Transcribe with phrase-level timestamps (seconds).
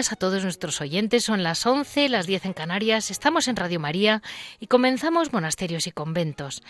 [0.00, 1.24] A todos nuestros oyentes.
[1.24, 3.10] Son las 11, las 10 en Canarias.
[3.10, 4.22] Estamos en Radio María
[4.58, 6.62] y comenzamos Monasterios y Conventos.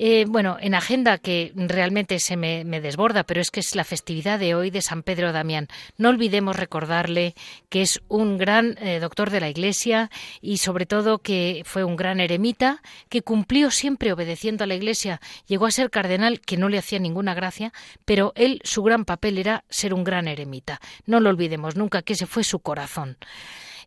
[0.00, 4.38] Eh, bueno, en agenda que realmente se me, desborda, pero es que es la festividad
[4.38, 5.66] de hoy de San Pedro Damián.
[5.96, 7.34] No olvidemos recordarle
[7.68, 10.08] que es un gran eh, doctor de la Iglesia
[10.40, 15.20] y sobre todo que fue un gran eremita, que cumplió siempre obedeciendo a la Iglesia.
[15.48, 17.72] Llegó a ser cardenal, que no le hacía ninguna gracia,
[18.04, 20.80] pero él, su gran papel era ser un gran eremita.
[21.06, 23.16] No lo olvidemos nunca, que ese fue su corazón.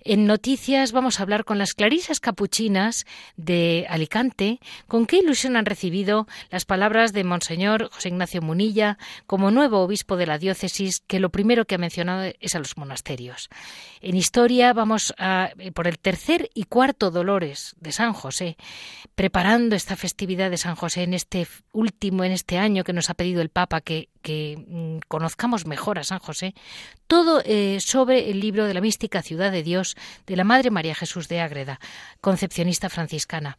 [0.04, 3.06] En noticias vamos a hablar con las clarisas capuchinas
[3.38, 9.52] de Alicante, con qué ilusión han recibido las palabras de Monseñor José Ignacio Munilla como
[9.52, 13.50] nuevo obispo de la diócesis, que lo primero que ha mencionado es a los monasterios.
[14.02, 18.58] En historia vamos a, por el tercer y cuarto Dolores de San José,
[19.14, 23.14] preparando esta festividad de San José en este último, en este año que nos ha
[23.14, 26.54] pedido el Papa que, mm, conozcamos mejor a San José,
[27.08, 29.96] todo eh, sobre el libro de la mística ciudad de Dios
[30.28, 31.80] de la Madre María Jesús de Ágreda,
[32.22, 33.58] concepcionista franciscana.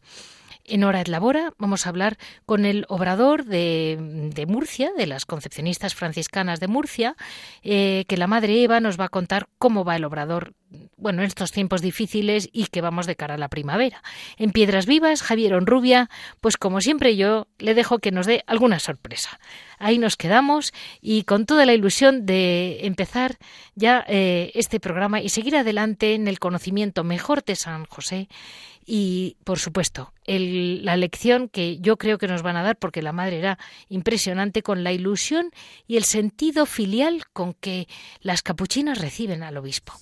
[0.65, 5.93] En Hora et Labora vamos a hablar con el obrador de, Murcia, de las concepcionistas
[5.93, 7.15] franciscanas de Murcia,
[7.63, 10.53] eh, que la Madre Eva nos va a contar cómo va el obrador
[10.97, 14.01] bueno, en estos tiempos difíciles y que vamos de cara a la primavera.
[14.37, 16.09] En Piedras Vivas, Javier Onrubia,
[16.41, 19.39] pues como siempre yo le dejo que nos dé alguna sorpresa.
[19.79, 23.37] Ahí nos quedamos y con toda la ilusión de empezar
[23.75, 28.29] ya eh, este programa y seguir adelante en el conocimiento mejor de San José
[28.85, 33.11] y, por supuesto, la lección que yo creo que nos van a dar, porque la
[33.11, 33.57] madre era
[33.89, 35.51] impresionante, con la ilusión
[35.87, 37.87] y el sentido filial con que
[38.21, 39.93] las capuchinas reciben al obispo.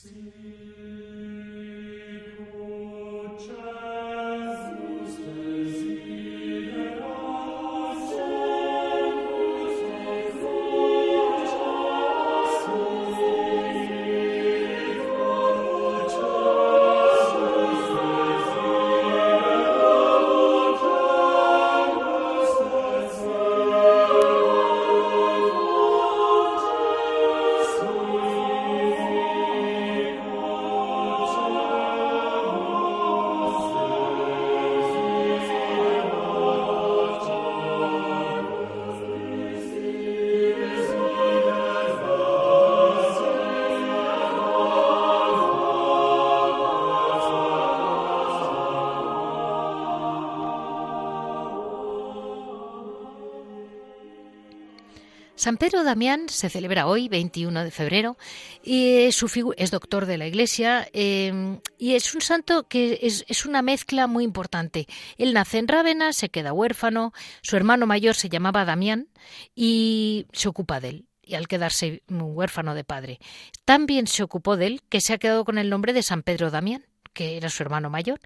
[55.61, 58.17] San Pedro Damián se celebra hoy, 21 de febrero,
[58.63, 64.07] y es doctor de la Iglesia em, y es un santo que es, una mezcla
[64.07, 64.88] muy importante.
[65.19, 67.13] Él nace en Rávena, se queda huérfano,
[67.44, 69.09] su hermano mayor se llamaba Damián
[69.53, 73.19] y se ocupa de él y al quedarse huérfano de padre.
[73.63, 76.49] También se ocupó de él, que se ha quedado con el nombre de San Pedro
[76.49, 78.19] Damián que era su hermano mayor.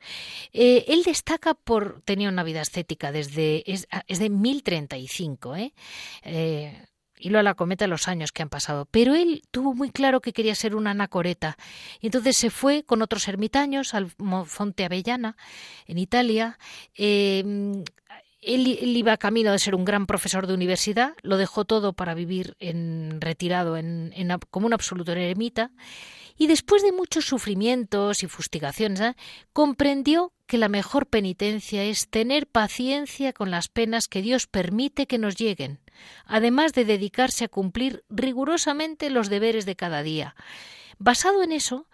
[0.54, 5.74] Eh, él destaca por tenía una vida ascética desde es, es de 1035, ¿eh?
[6.22, 6.86] eh
[7.26, 8.88] y lo la cometa los años que han pasado.
[8.92, 11.58] Pero él tuvo muy claro que quería ser una anacoreta
[12.00, 14.12] y entonces se fue con otros ermitaños al
[14.46, 15.36] Fonte Avellana,
[15.88, 16.60] en Italia.
[16.94, 17.84] Em,
[18.44, 22.56] él, iba camino de ser un gran profesor de universidad, lo dejó todo para vivir
[22.60, 24.14] en retirado en,
[24.52, 25.72] como un absoluto eremita
[26.38, 29.16] y después de muchos sufrimientos y fustigaciones, ¿eh?
[29.54, 35.18] comprendió que la mejor penitencia es tener paciencia con las penas que Dios permite que
[35.18, 35.80] nos lleguen,
[36.26, 40.36] además de dedicarse a cumplir rigurosamente los deberes de cada día.
[40.98, 41.88] Basado en eso,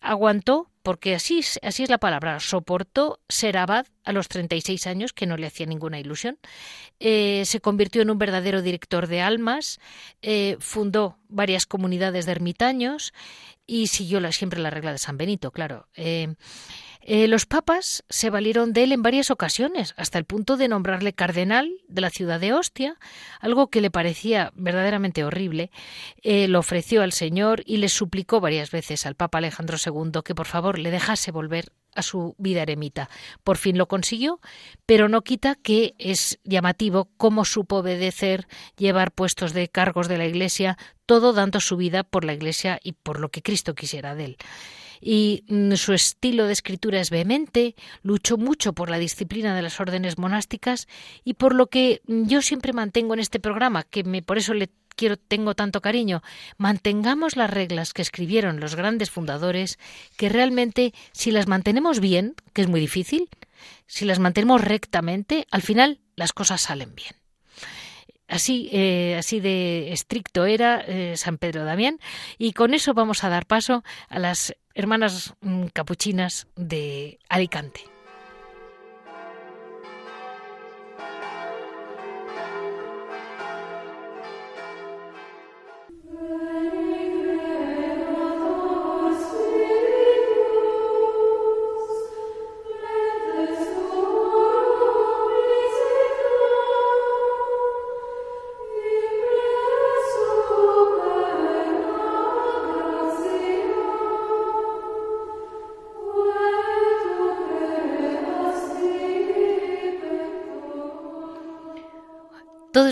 [0.00, 5.26] aguantó, porque así, así es la palabra, soportó ser abad a los 36 años, que
[5.26, 6.38] no le hacía ninguna ilusión.
[6.98, 9.80] Eh, se convirtió en un verdadero director de almas,
[10.22, 13.12] eh, fundó varias comunidades de ermitaños
[13.66, 15.88] y siguió siempre la regla de San Benito, claro.
[15.94, 16.36] Eh,
[17.00, 21.12] eh, los papas se valieron de él en varias ocasiones, hasta el punto de nombrarle
[21.12, 22.96] cardenal de la ciudad de Ostia,
[23.40, 25.70] algo que le parecía verdaderamente horrible.
[26.22, 30.34] Eh, lo ofreció al Señor y le suplicó varias veces al Papa Alejandro II que
[30.34, 33.08] por favor le dejase volver a su vida eremita.
[33.42, 34.40] Por fin lo consiguió,
[34.86, 38.46] pero no quita que es llamativo cómo supo obedecer,
[38.76, 42.92] llevar puestos de cargos de la Iglesia, todo dando su vida por la Iglesia y
[42.92, 44.36] por lo que Cristo quisiera de él.
[45.00, 49.80] Y mm, su estilo de escritura es vehemente, luchó mucho por la disciplina de las
[49.80, 50.88] órdenes monásticas
[51.24, 54.54] y por lo que mm, yo siempre mantengo en este programa, que me, por eso
[54.54, 56.22] le quiero, tengo tanto cariño,
[56.56, 59.78] mantengamos las reglas que escribieron los grandes fundadores,
[60.16, 63.28] que realmente si las mantenemos bien, que es muy difícil,
[63.86, 67.12] si las mantenemos rectamente, al final las cosas salen bien.
[68.26, 71.98] Así, eh, así de estricto era eh, San Pedro Damián
[72.36, 77.80] y con eso vamos a dar paso a las hermanas mm, capuchinas de Alicante.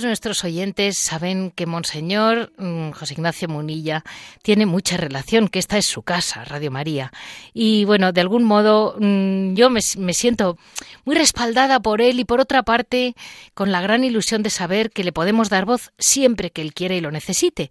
[0.06, 4.04] Nuestros oyentes saben que Monseñor mm, José Ignacio Munilla
[4.42, 7.12] tiene mucha relación, que esta es su casa, Radio María.
[7.52, 10.56] Y bueno, de algún modo mm, yo me, siento
[11.04, 13.14] muy respaldada por él y por otra parte
[13.54, 16.94] con la gran ilusión de saber que le podemos dar voz siempre que él quiera
[16.94, 17.70] y lo necesite.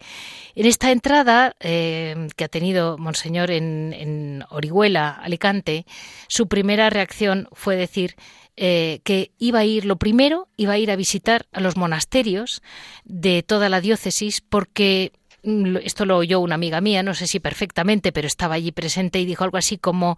[0.55, 5.85] En esta entrada eh, que ha tenido Monseñor en, en Orihuela, Alicante,
[6.27, 8.15] su primera reacción fue decir
[8.57, 12.61] eh, que iba a ir, lo primero, iba a ir a visitar a los monasterios
[13.03, 15.11] de toda la diócesis porque
[15.43, 19.19] mm, esto lo oyó una amiga mía, no sé si perfectamente, pero estaba allí presente
[19.19, 20.17] y dijo algo así como,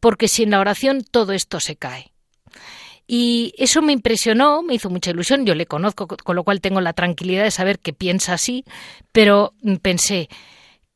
[0.00, 2.12] porque sin la oración todo esto se cae.
[3.06, 6.80] Y eso me impresionó, me hizo mucha ilusión, yo le conozco, con lo cual tengo
[6.80, 8.64] la tranquilidad de saber que piensa así,
[9.12, 10.28] pero mm, pensé,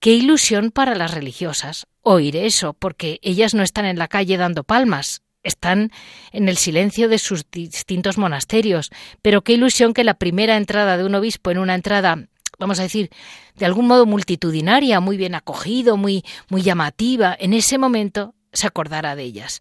[0.00, 4.64] qué ilusión para las religiosas oír eso, porque ellas no están en la calle dando
[4.64, 5.90] palmas, están
[6.32, 8.90] en el silencio de sus distintos monasterios,
[9.22, 12.26] pero qué ilusión que la primera entrada de un obispo en una entrada
[12.58, 13.10] vamos a decir,
[13.56, 19.16] de algún modo multitudinaria, muy bien acogido, muy, muy llamativa, en ese momento se acordara
[19.16, 19.60] de ellas.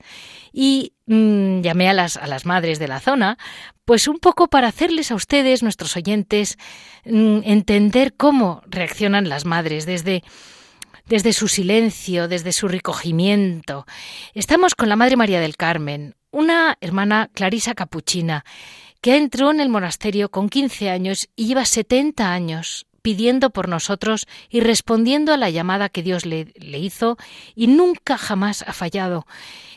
[0.52, 3.38] Y mm, llamé a las, a las madres de la zona,
[3.86, 6.58] pues un poco para hacerles a ustedes, nuestros oyentes,
[7.06, 10.24] mm, entender cómo reaccionan las madres desde
[11.10, 13.86] desde su silencio, desde su recogimiento.
[14.36, 18.46] Estamos con la Madre María del Carmen, una hermana clarisa capuchina,
[19.02, 24.28] que entró en el monasterio con 15 años y lleva 70 años pidiendo por nosotros
[24.50, 27.18] y respondiendo a la llamada que Dios le, le, hizo
[27.56, 29.26] y nunca jamás ha fallado.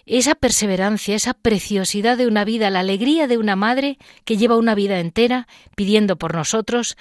[0.04, 4.74] Esa perseverancia, esa preciosidad de una vida, la alegría de una madre que lleva una
[4.74, 5.46] vida entera
[5.76, 6.96] pidiendo por nosotros.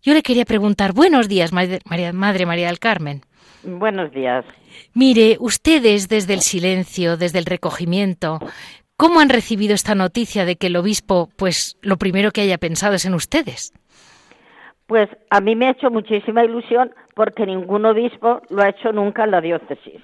[0.00, 1.80] Yo le quería preguntar, buenos días, Madre
[2.46, 3.22] María del Carmen.
[3.66, 4.44] Buenos días.
[4.94, 8.38] Mire, ustedes desde el silencio, desde el recogimiento,
[8.96, 12.94] ¿cómo han recibido esta noticia de que el obispo, pues lo primero que haya pensado
[12.94, 13.72] es en ustedes?
[14.86, 19.24] Pues a mí me ha hecho muchísima ilusión porque ningún obispo lo ha hecho nunca
[19.24, 20.02] en la diócesis.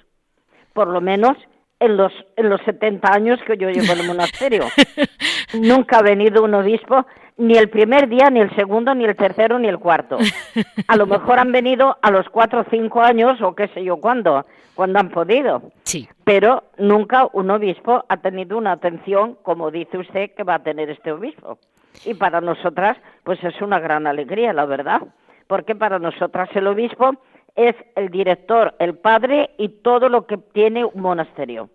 [0.73, 1.37] Por lo menos
[1.79, 4.65] en los, en los 70 años que yo llevo en el monasterio.
[5.53, 7.05] nunca ha venido un obispo
[7.37, 10.17] ni el primer día, ni el segundo, ni el tercero, ni el cuarto.
[10.87, 13.97] A lo mejor han venido a los cuatro o cinco años o qué sé yo
[13.97, 14.45] cuándo,
[14.75, 15.61] cuando han podido.
[15.83, 16.07] Sí.
[16.23, 20.89] Pero nunca un obispo ha tenido una atención como dice usted que va a tener
[20.89, 21.57] este obispo.
[22.05, 25.01] Y para nosotras, pues es una gran alegría, la verdad.
[25.47, 27.11] Porque para nosotras el obispo
[27.55, 31.69] es el director, el padre y todo lo que tiene un monasterio.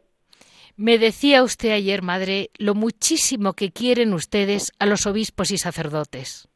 [0.77, 6.49] Me decía usted ayer, madre, lo muchísimo que quieren ustedes a los obispos y sacerdotes.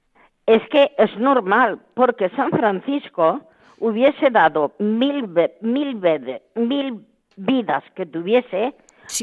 [0.46, 3.40] Es que es normal, porque San Francisco
[3.78, 5.26] hubiese dado mil,
[5.62, 5.96] mil,
[6.54, 8.74] mil vidas que tuviese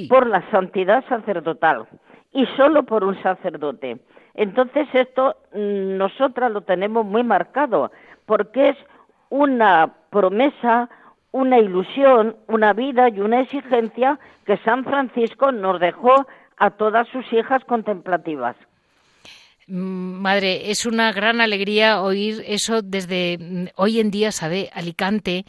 [0.09, 1.87] por la santidad sacerdotal
[2.33, 3.97] y solo por un sacerdote.
[4.33, 7.91] Entonces esto mm, nosotras lo tenemos muy marcado
[8.25, 8.77] porque es
[9.29, 10.89] una promesa,
[11.37, 16.25] una ilusión, una vida y una exigencia que San Francisco nos dejó
[16.57, 18.55] a todas sus hijas contemplativas.
[19.69, 25.43] Mm, madre, es una gran alegría oír eso desde mm, hoy en día, sabe, Alicante.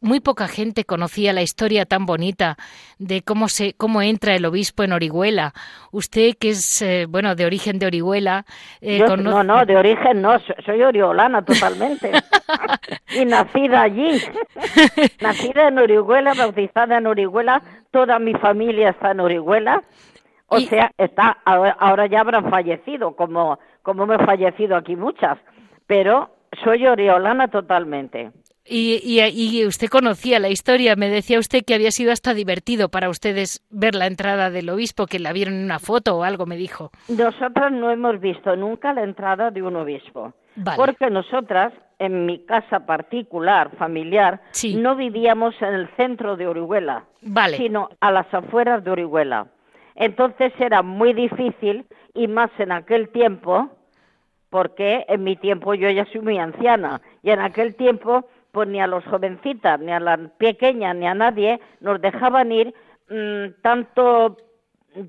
[0.00, 2.56] muy poca gente conocía la historia tan bonita
[2.98, 5.54] de cómo se cómo entra el obispo en Orihuela.
[5.90, 8.44] Usted que es eh, bueno de origen de Orihuela.
[8.80, 10.38] Eh, no, no, de origen no.
[10.64, 12.12] Soy oriolana totalmente
[13.20, 14.22] y nacida allí.
[15.20, 17.60] nacida en Orihuela, bautizada en Orihuela.
[17.90, 19.82] Toda mi familia está en Orihuela.
[20.56, 25.38] O sea, está, ahora ya habrán fallecido, como, como me he fallecido aquí muchas,
[25.86, 26.30] pero
[26.62, 28.30] soy oriolana totalmente.
[28.64, 33.08] Y, y, usted conocía la historia, me decía usted que había sido hasta divertido para
[33.08, 36.56] ustedes ver la entrada del obispo, que la vieron en una foto o algo, me
[36.56, 36.92] dijo.
[37.08, 40.32] Nosotras no hemos visto nunca la entrada de un obispo,
[40.76, 44.40] porque nosotras, en mi casa particular, familiar,
[44.76, 47.04] no vivíamos en el centro de Orihuela,
[47.56, 49.48] sino a las afueras de Orihuela.
[49.94, 53.70] Entonces era muy difícil, y más en aquel tiempo,
[54.50, 58.80] porque en mi tiempo yo ya soy muy anciana, y en aquel tiempo pues ni
[58.80, 62.74] a los jovencitas, ni a las pequeñas, ni a nadie nos dejaban ir
[63.08, 64.36] mm, tanto,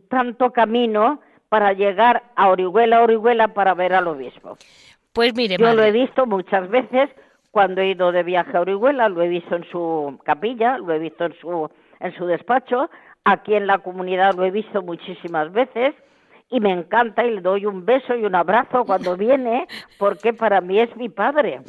[0.08, 4.58] tanto camino para llegar a Orihuela, Orihuela para ver al obispo.
[5.12, 7.10] Pues mire, yo lo he visto muchas veces
[7.52, 11.00] cuando he ido de viaje a Orihuela, lo he visto en su capilla, lo he
[11.00, 12.90] visto en su en su despacho,
[13.24, 15.96] aquí en la comunidad lo he visto muchísimas veces
[16.50, 20.62] y me encanta y le doy un beso y un abrazo cuando viene porque para
[20.62, 21.62] mí es mi padre.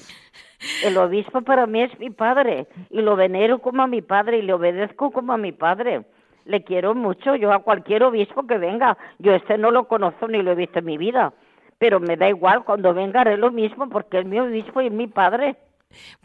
[0.82, 4.42] El obispo para mí es mi padre y lo venero como a mi padre y
[4.42, 6.04] le obedezco como a mi padre.
[6.46, 10.42] Le quiero mucho, yo a cualquier obispo que venga, yo este no lo conozco ni
[10.42, 11.32] lo he visto en mi vida,
[11.78, 14.92] pero me da igual, cuando venga haré lo mismo porque es mi obispo y es
[14.92, 15.56] mi padre.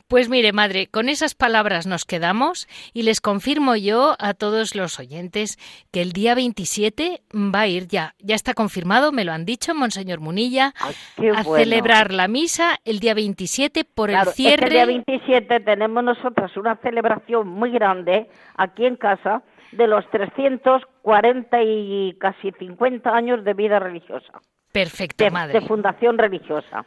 [0.08, 5.00] Pues mire, madre, con esas palabras nos quedamos y les confirmo yo a todos los
[5.00, 5.58] oyentes
[5.92, 9.76] que el día 27 va a ir ya, ya está confirmado, me lo han dicho,
[9.76, 10.74] Monseñor Munilla,
[11.36, 14.66] a celebrar la misa el día 27 por el cierre.
[14.66, 21.62] el día 27 tenemos nosotros una celebración muy grande aquí en casa de los 340
[21.62, 24.42] y casi 50 años de vida religiosa.
[24.72, 25.60] Perfecto, madre.
[25.60, 26.86] De fundación religiosa.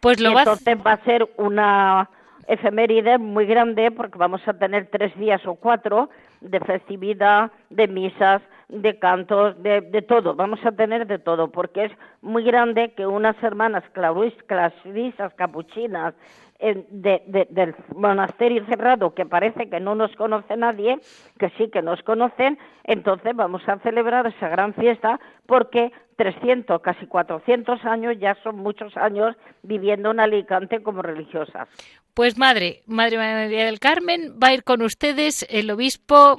[0.00, 2.10] Pues lo entonces va a ser una
[2.46, 6.10] efeméride muy grande porque vamos a tener tres días o cuatro
[6.40, 11.84] de festividad, de misas, de cantos, de, de todo, vamos a tener de todo, porque
[11.84, 16.14] es muy grande que unas hermanas clarisas capuchinas
[16.60, 20.98] de, del monasterio cerrado, que parece que no nos conoce nadie,
[21.38, 27.06] que sí que nos conocen, entonces vamos a celebrar esa gran fiesta porque 300, casi
[27.06, 31.68] 400 años ya son muchos años viviendo en Alicante como religiosas.
[32.14, 36.36] Pues madre, Madre María del Carmen, va a ir con ustedes el obispo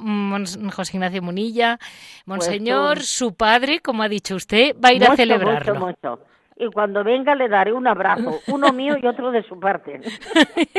[0.73, 5.17] José Ignacio Munilla, pues Monseñor, su padre, como ha dicho usted, va a ir a
[5.17, 5.75] celebrarlo.
[5.75, 6.19] Mucho, mucho.
[6.57, 9.99] Y cuando venga le daré un abrazo, uno mío y otro de su parte.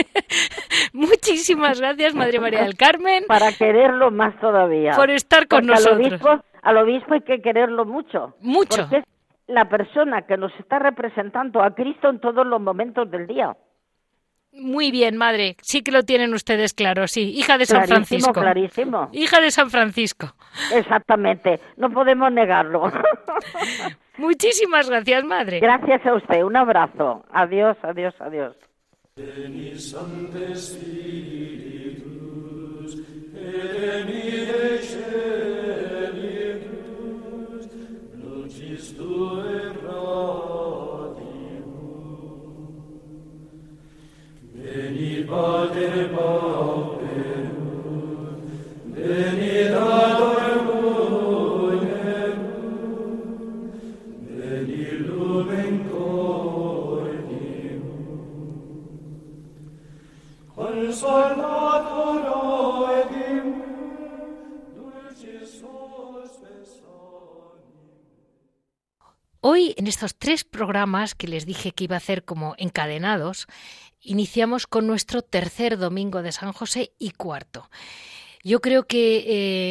[0.95, 3.25] Muchísimas gracias, Madre María del Carmen.
[3.29, 4.93] Para quererlo más todavía.
[4.93, 5.99] Por estar con nosotros.
[5.99, 8.35] Al obispo, al obispo hay que quererlo mucho.
[8.41, 8.83] Mucho.
[8.83, 9.05] Porque es
[9.49, 13.55] la persona que nos está representando a Cristo en todos los momentos del día.
[14.59, 15.57] Muy bien, madre.
[15.63, 17.33] Sí que lo tienen ustedes claro, sí.
[17.37, 18.33] Hija de San Francisco.
[18.33, 19.11] Clarísimo.
[19.13, 20.35] Hija de San Francisco.
[20.73, 21.61] Exactamente.
[21.77, 22.91] No podemos negarlo.
[24.17, 25.61] Muchísimas gracias, madre.
[25.61, 26.43] Gracias a usted.
[26.43, 27.25] Un abrazo.
[27.31, 28.57] Adiós, adiós, adiós.
[69.49, 73.47] Hoy, en estos tres programas que les dije que iba a hacer como encadenados,
[74.07, 77.69] iniciamos con nuestro tercer domingo de San José y cuarto.
[78.47, 79.25] Yo creo que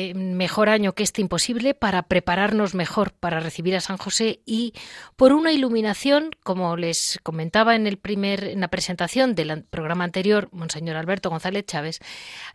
[0.10, 4.74] eh, mejor año que este imposible para prepararnos mejor para recibir a San José y
[5.16, 10.50] por una iluminación, como les comentaba en el primer en la presentación del programa anterior,
[10.52, 12.02] monseñor Alberto González Chávez,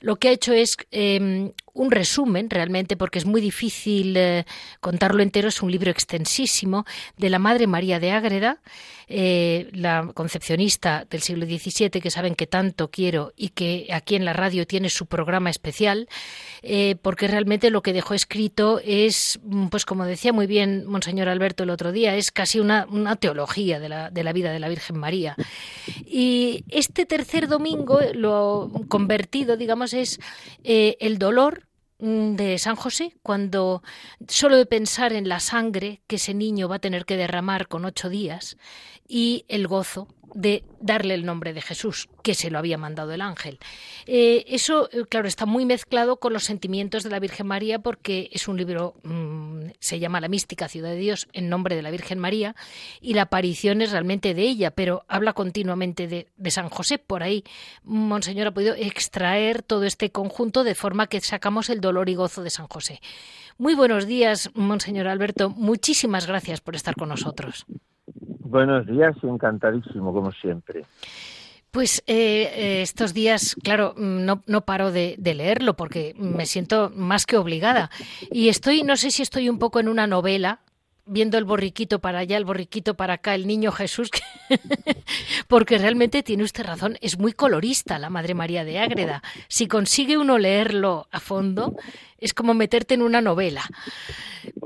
[0.01, 4.45] lo que ha hecho es em, un resumen realmente porque es muy difícil eh,
[4.81, 6.85] contarlo entero, es un libro extensísimo
[7.17, 8.61] de la Madre María de Ágreda,
[9.09, 14.27] eh, la concepcionista del siglo XVII que saben que tanto quiero y que aquí en
[14.27, 16.09] la radio tiene su programa especial
[16.63, 21.29] eh, porque realmente lo que dejó escrito es, mm, pues como decía muy bien Monseñor
[21.29, 22.87] Alberto el otro día, es casi una,
[23.17, 25.37] teología de la, vida de la Virgen María.
[26.05, 30.21] Y este tercer domingo, lo convertido, digamos, es
[30.65, 31.67] eh, el dolor
[31.99, 33.83] mm, de San José, cuando
[34.29, 37.85] solo de pensar en la sangre que ese niño va a tener que derramar con
[37.85, 38.57] ocho días
[39.09, 43.21] y el gozo de darle el nombre de Jesús, que se lo había mandado el
[43.21, 43.59] ángel.
[44.07, 48.31] Eh, eso, eh, claro, está muy mezclado con los sentimientos de la Virgen María porque
[48.33, 51.91] es un libro mm, se llama La mística ciudad de Dios en nombre de la
[51.91, 52.55] Virgen María
[53.01, 56.99] y la aparición es realmente de ella, pero habla continuamente de, de San José.
[56.99, 57.45] Por ahí,
[57.85, 62.43] Monseñor ha podido extraer todo este conjunto de forma que sacamos el dolor y gozo
[62.43, 63.01] de San José.
[63.59, 65.51] Muy buenos días, Monseñor Alberto.
[65.51, 67.67] Muchísimas gracias por estar con nosotros.
[68.51, 70.85] Buenos días y encantadísimo, como siempre.
[71.71, 77.27] Pues eh, eh, estos días, claro, no, no paro de, leerlo porque me siento más
[77.27, 77.91] que obligada.
[78.33, 80.59] Y estoy, no sé si estoy un poco en una novela,
[81.11, 84.11] viendo el borriquito para allá, el borriquito para acá, el niño Jesús,
[85.49, 89.23] porque realmente tiene usted razón, es muy colorista la Madre María de Ágreda.
[89.49, 91.75] Si consigue uno leerlo a fondo,
[92.19, 93.63] es como meterte en una novela.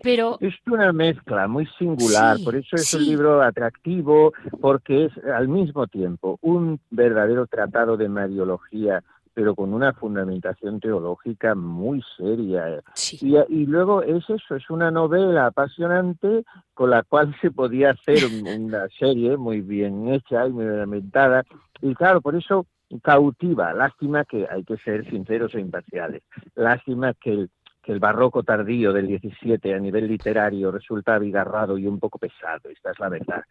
[0.03, 5.49] Pero es una mezcla muy singular, por eso es un libro atractivo, porque es al
[5.49, 9.03] mismo tiempo un verdadero tratado de mariología
[9.35, 12.83] pero con una fundamentación teológica muy seria.
[13.21, 18.19] Y, y, luego es eso, es una novela apasionante con la cual se podía hacer
[18.59, 21.45] una serie muy bien hecha y muy fundamentada.
[21.83, 22.67] Y claro, por eso
[23.03, 23.73] cautiva.
[23.73, 26.23] Lástima que hay que ser sinceros e imparciales.
[26.55, 27.51] Lástima que el,
[27.85, 32.71] que el barroco tardío del 17 a nivel literario resulta abigarrado y un poco pesado,
[32.71, 33.43] esta es la verdad.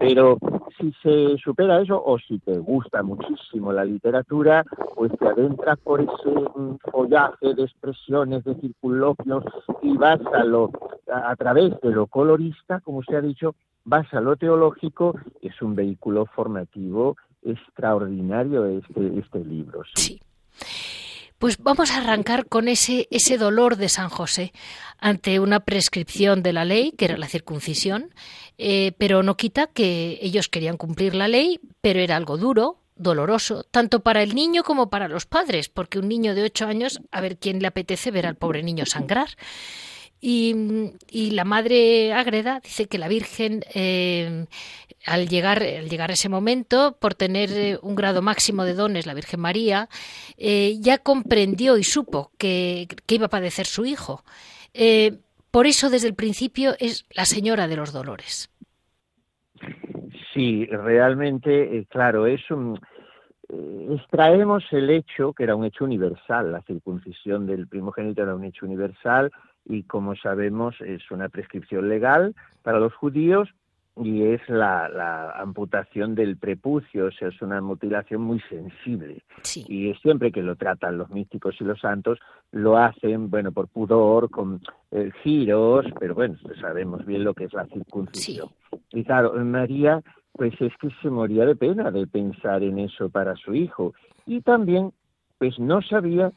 [0.00, 0.38] Pero
[0.78, 6.00] si se supera eso, o si te gusta muchísimo la literatura, pues te adentras por
[6.00, 9.44] ese mm, follaje de expresiones, de circunloquios,
[9.82, 10.70] y vas a, lo,
[11.12, 15.74] a, través de lo colorista, como se ha dicho, vas a lo teológico, es un
[15.74, 19.82] vehículo formativo extraordinario este, este libro.
[19.94, 20.20] Sí.
[21.42, 24.52] Pues vamos a arrancar con ese, ese dolor de San José
[25.00, 28.14] ante una prescripción de la ley, que era la circuncisión,
[28.58, 33.64] eh, pero no quita que ellos querían cumplir la ley, pero era algo duro, doloroso,
[33.64, 37.20] tanto para el niño como para los padres, porque un niño de ocho años, a
[37.20, 39.30] ver quién le apetece ver al pobre niño sangrar.
[40.24, 44.46] Y, la madre Agreda dice que la Virgen, eh,
[45.04, 49.04] al, llegar, al llegar a ese momento, por tener eh, un grado máximo de dones,
[49.04, 49.88] la Virgen María,
[50.38, 54.22] eh, ya comprendió y supo que, iba a padecer su hijo.
[55.50, 58.48] por eso, desde el principio, es la Señora de los Dolores.
[60.32, 62.78] Sí, realmente, claro, es un,
[63.90, 68.64] extraemos el hecho, que era un hecho universal, la circuncisión del primogénito era un hecho
[68.64, 69.32] universal,
[69.64, 73.48] y como sabemos es una prescripción legal para los judíos
[73.96, 79.22] y es la, amputación del prepucio, o sea, es una mutilación muy sensible.
[79.68, 82.18] Y siempre que lo tratan los místicos y los santos,
[82.52, 87.52] lo hacen, bueno, por pudor, con eh, giros, pero bueno, sabemos bien lo que es
[87.52, 88.48] la circuncisión.
[88.92, 90.00] Y claro, María,
[90.32, 93.92] pues es que se moría de pena de pensar en eso para su hijo.
[94.26, 94.92] Y también,
[95.38, 96.32] pues no sabía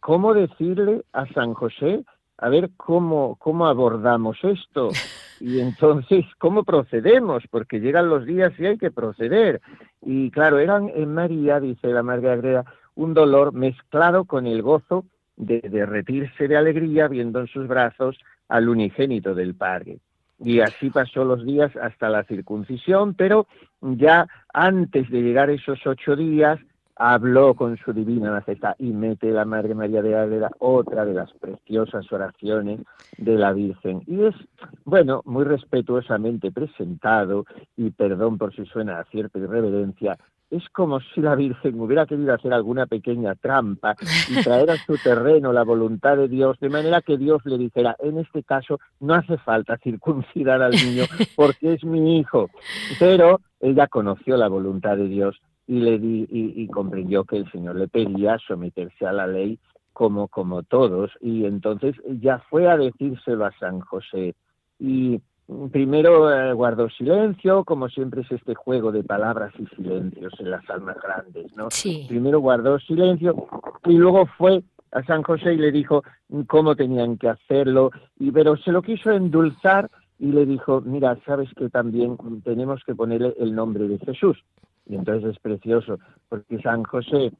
[0.00, 2.04] cómo decirle a San José
[2.40, 4.88] a ver cómo, cómo abordamos esto
[5.40, 9.60] y entonces cómo procedemos, porque llegan los días y hay que proceder.
[10.02, 15.04] Y claro, eran en María, dice la Madre Agreda, un dolor mezclado con el gozo
[15.36, 19.98] de derretirse de alegría viendo en sus brazos al unigénito del Padre.
[20.42, 23.46] Y así pasó los días hasta la circuncisión, pero
[23.82, 26.58] ya antes de llegar esos ocho días,
[27.02, 31.32] habló con su divina majestad y mete la Madre María de Ágreda otra de las
[31.32, 32.80] preciosas oraciones
[33.16, 34.02] de la Virgen.
[34.06, 34.34] Y es,
[34.84, 40.18] bueno, muy respetuosamente presentado, y perdón por si suena a cierta irreverencia,
[40.50, 43.94] es como si la Virgen hubiera querido hacer alguna pequeña trampa
[44.28, 47.96] y traer a su terreno la voluntad de Dios, de manera que Dios le dijera,
[48.00, 52.50] en este caso no hace falta circuncidar al niño porque es mi hijo.
[52.98, 57.76] Pero ella conoció la voluntad de Dios y le di, y, comprendió que el Señor
[57.76, 59.56] le pedía someterse a la ley
[59.92, 61.12] como como todos.
[61.20, 64.34] Y entonces ya fue a decírselo a San José.
[64.80, 65.20] Y
[65.70, 70.68] primero eh, guardó silencio como siempre es este juego de palabras y silencios en las
[70.70, 72.06] almas grandes no sí.
[72.08, 73.34] primero guardó silencio
[73.84, 76.02] y luego fue a San José y le dijo
[76.48, 77.92] cómo tenían que hacerlo.
[78.18, 82.96] Y pero se lo quiso endulzar y le dijo mira sabes que también tenemos que
[82.96, 84.36] ponerle el nombre de Jesús
[84.90, 87.30] y entonces es precioso, porque San José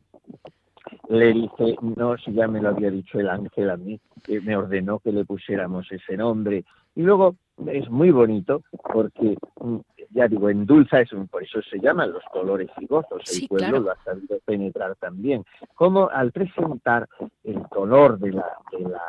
[1.09, 4.57] le dice, no, si ya me lo había dicho el ángel a mí, que me
[4.57, 6.65] ordenó que le pusiéramos ese nombre.
[6.95, 7.35] Y luego
[7.67, 9.79] es muy bonito porque, mm,
[10.11, 13.49] ya digo, en Dulza, es un, por eso se llaman los colores y gozos, el
[13.49, 15.45] pueblo lo ha sabido penetrar también.
[15.75, 17.09] Como al presentar
[17.43, 19.03] el color de la, de la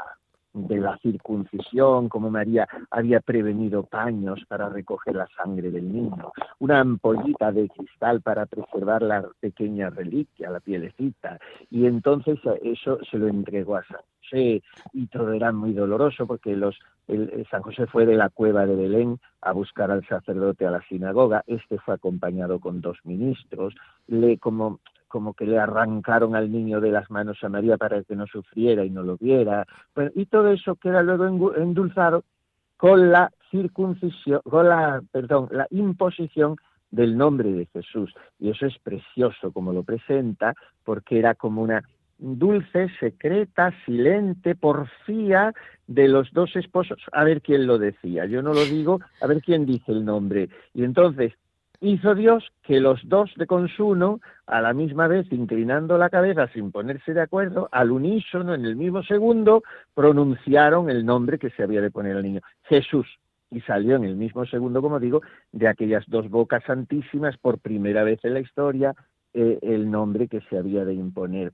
[0.53, 6.79] de la circuncisión, como María había prevenido paños para recoger la sangre del niño, una
[6.79, 13.27] ampollita de cristal para preservar la pequeña reliquia, la pielecita, y entonces eso se lo
[13.27, 18.05] entregó a San José y todo era muy doloroso porque los el, San José fue
[18.05, 22.59] de la cueva de Belén a buscar al sacerdote a la sinagoga, este fue acompañado
[22.59, 23.75] con dos ministros,
[24.07, 24.79] le como
[25.11, 28.85] como que le arrancaron al niño de las manos a María para que no sufriera
[28.85, 29.67] y no lo viera,
[30.15, 32.23] y todo eso queda luego endulzado
[32.77, 36.55] con la circuncisión, con la, perdón, la imposición
[36.89, 38.13] del nombre de Jesús.
[38.39, 41.83] Y eso es precioso como lo presenta, porque era como una
[42.17, 45.53] dulce, secreta, silente, porfía
[45.87, 48.25] de los dos esposos, a ver quién lo decía.
[48.25, 50.49] Yo no lo digo, a ver quién dice el nombre.
[50.73, 51.33] Y entonces
[51.81, 56.71] hizo Dios que los dos de consuno, a la misma vez inclinando la cabeza sin
[56.71, 59.63] ponerse de acuerdo, al unísono, en el mismo segundo,
[59.93, 63.07] pronunciaron el nombre que se había de poner al niño, Jesús.
[63.49, 68.03] Y salió en el mismo segundo, como digo, de aquellas dos bocas santísimas, por primera
[68.03, 68.95] vez en la historia,
[69.33, 71.51] eh, el nombre que se había de imponer.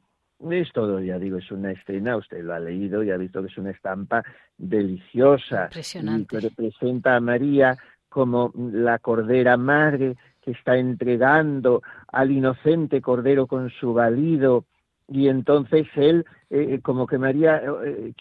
[0.51, 3.47] Es todo, ya digo, es una escena, usted lo ha leído y ha visto que
[3.47, 4.23] es una estampa
[4.55, 5.63] deliciosa.
[5.63, 6.21] Impresionante.
[6.21, 7.75] Y que representa a María
[8.09, 14.65] como la Cordera Madre que está entregando al inocente Cordero con su valido,
[15.09, 18.13] y entonces él, eh, como que María, eh,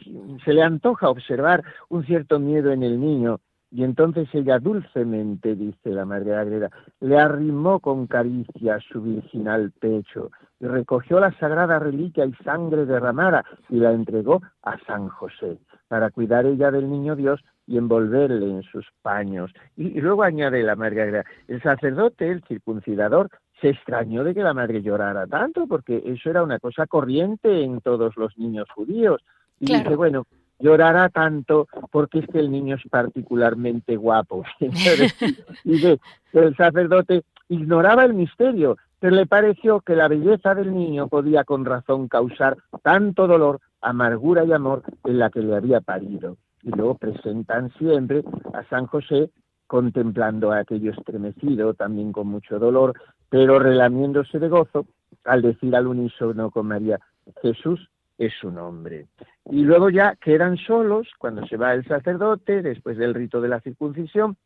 [0.45, 5.91] se le antoja observar un cierto miedo en el niño, y entonces ella dulcemente, dice
[5.91, 6.71] la Madre Agreda,
[7.01, 13.45] le arrimó con caricia su virginal pecho y recogió la sagrada reliquia y sangre derramada
[13.69, 18.63] y la entregó a San José para cuidar ella del niño Dios y envolverle en
[18.63, 19.51] sus paños.
[19.77, 24.83] Y, luego añade la Madre el sacerdote, el circuncidador, se extrañó de que la madre
[24.83, 29.23] llorara tanto, porque eso era una cosa corriente en todos los niños judíos.
[29.59, 30.27] Y dice, bueno,
[30.59, 34.45] llorará tanto porque es que el niño es particularmente guapo.
[35.65, 35.87] y
[36.33, 41.65] el sacerdote ignoraba el misterio, pero le pareció que la belleza del niño podía con
[41.65, 46.97] razón causar tanto dolor, amargura y amor en la que le había parido y luego
[46.97, 49.31] presentan siempre a San José
[49.67, 52.95] contemplando a aquello estremecido, también con mucho dolor,
[53.29, 54.87] pero relamiéndose de gozo
[55.25, 57.01] al decir al unísono con María,
[57.43, 57.89] Jesús
[58.19, 59.07] es su nombre.
[59.51, 63.61] Y luego ya quedan solos cuando se va el sacerdote, después del rito de la
[63.61, 64.37] circuncisión.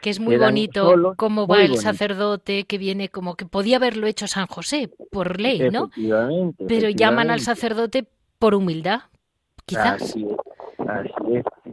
[0.00, 4.26] Que es muy bonito cómo va el sacerdote, que viene como que podía haberlo hecho
[4.26, 5.90] San José, por ley, ¿no?
[6.68, 8.06] Pero llaman al sacerdote
[8.38, 9.00] por humildad,
[9.64, 10.02] quizás.
[10.02, 10.53] Así es.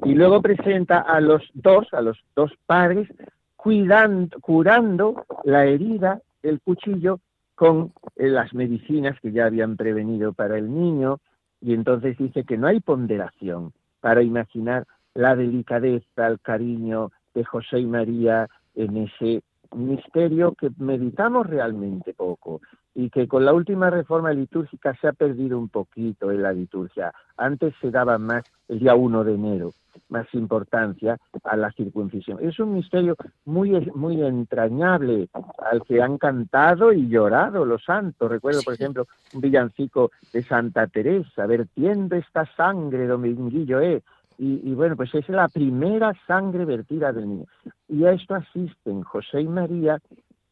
[0.03, 3.07] Y luego presenta a los dos, a los dos padres,
[3.55, 7.19] cuidando, curando la herida, el cuchillo,
[7.55, 11.19] con eh, las medicinas que ya habían prevenido para el niño,
[11.61, 17.79] y entonces dice que no hay ponderación para imaginar la delicadeza, el cariño de José
[17.79, 19.43] y María en ese
[19.75, 22.61] misterio que meditamos realmente poco
[22.93, 27.13] y que con la última reforma litúrgica se ha perdido un poquito en la liturgia.
[27.37, 29.71] Antes se daba más el día 1 de enero,
[30.09, 32.37] más importancia a la circuncisión.
[32.41, 38.29] Es un misterio muy, muy entrañable al que han cantado y llorado los santos.
[38.29, 44.03] Recuerdo, por ejemplo, un villancico de Santa Teresa, vertiendo esta sangre, dominguillo, eh,
[44.43, 47.45] y, bueno, pues es la primera sangre vertida del niño.
[47.87, 49.99] Y a esto asisten José y María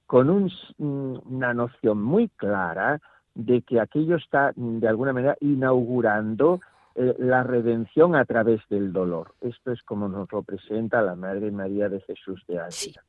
[0.06, 0.30] con
[0.78, 3.02] una noción muy clara
[3.34, 6.60] de que aquello está de alguna manera inaugurando
[6.94, 9.34] eh, la redención a través del dolor.
[9.42, 13.04] Esto es como nos lo presenta la Madre María de Jesús de Ávila.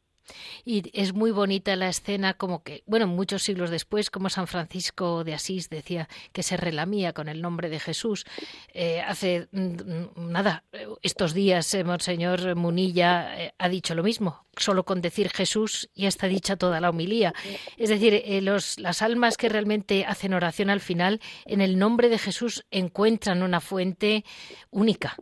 [0.64, 5.24] Y es muy bonita la escena, como que, bueno, muchos siglos después, como San Francisco
[5.24, 8.24] de Asís decía que se relamía con el nombre de Jesús.
[8.72, 10.64] Eh, hace mm, mm, nada,
[11.02, 14.44] estos días, eh, Monseñor Munilla eh, ha dicho lo mismo.
[14.56, 17.32] Solo con decir Jesús ya está dicha toda la homilía.
[17.76, 22.18] Es decir, los, las almas que realmente hacen oración al final, en el nombre de
[22.18, 24.24] Jesús encuentran una fuente
[24.70, 25.16] única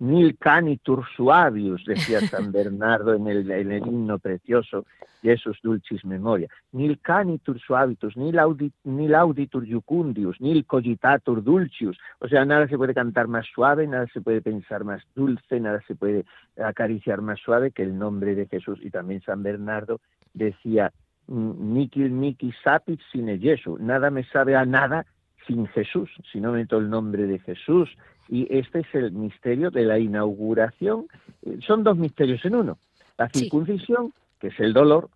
[0.00, 4.86] nil canitur suavius, decía San Bernardo en el, en el himno precioso
[5.22, 12.28] Jesus Dulcis Memoria, nil canitur suavitus, nil, audit, nil auditur jucundius, nil cogitatur dulcius, o
[12.28, 15.94] sea, nada se puede cantar más suave, nada se puede pensar más dulce, nada se
[15.94, 16.24] puede
[16.62, 18.78] acariciar más suave que el nombre de Jesús.
[18.82, 20.00] Y también San Bernardo
[20.32, 20.92] decía,
[21.28, 25.06] Nikil niki sapit sine Jesu, nada me sabe a nada
[25.46, 27.96] sin Jesús, si no meto el nombre de Jesús,
[28.28, 31.06] y este es el misterio de la inauguración.
[31.42, 32.78] Eh, son dos misterios en uno.
[33.18, 35.10] La circuncisión, que es el dolor,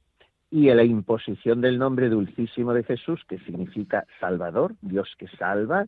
[0.50, 5.86] y la imposición del nombre dulcísimo de Jesús, que significa Salvador, Dios que salva,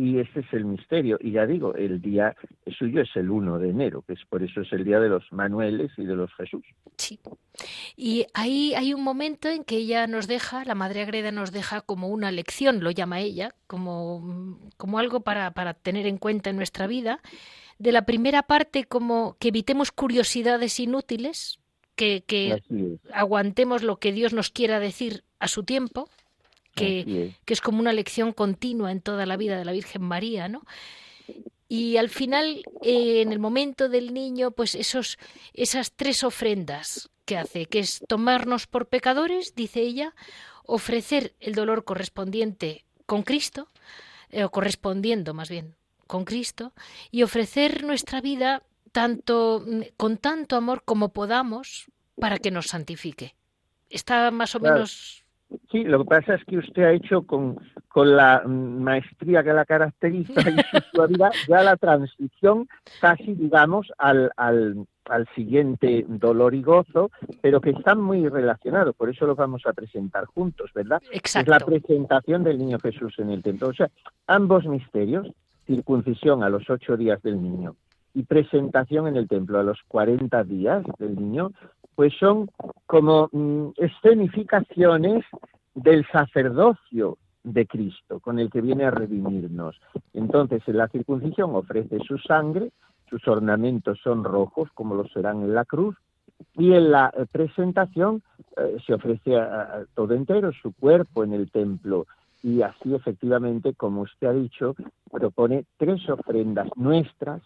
[0.00, 1.18] y este es el misterio.
[1.20, 2.34] Y ya digo, el día
[2.78, 5.30] suyo es el 1 de enero, que es por eso es el día de los
[5.30, 6.64] Manueles y de los Jesús.
[6.96, 7.20] Sí.
[7.98, 11.82] Y ahí hay un momento en que ella nos deja, la Madre Agreda nos deja
[11.82, 16.56] como una lección, lo llama ella, como, como algo para, para tener en cuenta en
[16.56, 17.20] nuestra vida.
[17.78, 21.58] De la primera parte, como que evitemos curiosidades inútiles,
[21.94, 22.62] que, que
[23.12, 26.08] aguantemos lo que Dios nos quiera decir a su tiempo
[26.74, 27.60] que, es.
[27.60, 30.62] como una lección continua en toda la vida de la Virgen María, ¿no?
[31.68, 35.18] Y al final, eh, en el momento del niño, pues esos,
[35.54, 40.14] esas tres ofrendas que hace, que es tomarnos por pecadores, dice ella,
[40.64, 43.68] ofrecer el dolor correspondiente con Cristo,
[44.30, 45.76] eh, o correspondiendo más bien
[46.08, 46.72] con Cristo,
[47.12, 49.64] y ofrecer nuestra vida tanto
[49.96, 51.86] con tanto amor como podamos
[52.18, 53.36] para que nos santifique.
[53.88, 55.19] Está más o menos
[55.70, 57.58] Sí, lo que pasa es que usted ha hecho con,
[57.88, 62.68] con la maestría que la caracteriza y su suavidad ya la transición
[63.00, 67.10] casi, digamos, al, al, al siguiente dolor y gozo,
[67.40, 71.02] pero que están muy relacionados, por eso los vamos a presentar juntos, ¿verdad?
[71.12, 71.52] Exacto.
[71.52, 73.68] Es la presentación del niño Jesús en el templo.
[73.68, 73.90] O sea,
[74.26, 75.28] ambos misterios,
[75.66, 77.76] circuncisión a los ocho días del niño
[78.14, 81.52] y presentación en el templo a los cuarenta días del niño,
[81.94, 82.50] pues son
[82.86, 85.24] como mm, escenificaciones
[85.74, 89.80] del sacerdocio de Cristo, con el que viene a redimirnos.
[90.12, 92.72] Entonces, en la circuncisión ofrece su sangre,
[93.08, 95.96] sus ornamentos son rojos, como lo serán en la cruz,
[96.54, 98.22] y en la eh, presentación
[98.56, 102.06] eh, se ofrece a, todo entero su cuerpo en el templo.
[102.42, 104.74] Y así, efectivamente, como usted ha dicho,
[105.10, 107.42] propone tres ofrendas nuestras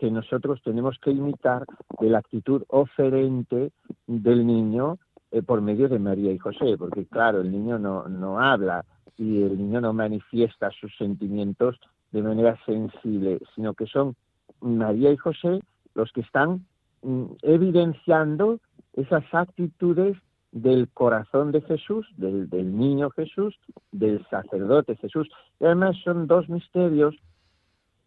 [0.00, 1.66] que nosotros tenemos que imitar
[2.00, 3.70] de la actitud oferente
[4.06, 4.98] del niño
[5.30, 8.86] eh, por medio de María y José, porque claro, el niño no, no habla
[9.18, 11.78] y el niño no manifiesta sus sentimientos
[12.12, 14.16] de manera sensible, sino que son
[14.62, 15.60] María y José
[15.94, 16.64] los que están
[17.02, 18.58] mm, evidenciando
[18.94, 20.16] esas actitudes
[20.50, 23.54] del corazón de Jesús, del, del niño Jesús,
[23.92, 25.28] del sacerdote Jesús.
[25.60, 27.14] Y además son dos misterios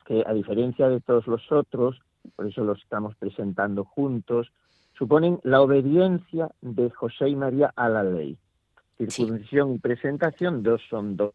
[0.03, 2.01] que a diferencia de todos los otros,
[2.35, 4.51] por eso los estamos presentando juntos,
[4.97, 8.37] suponen la obediencia de José y María a la ley.
[8.97, 11.33] Circuncisión y presentación dos son dos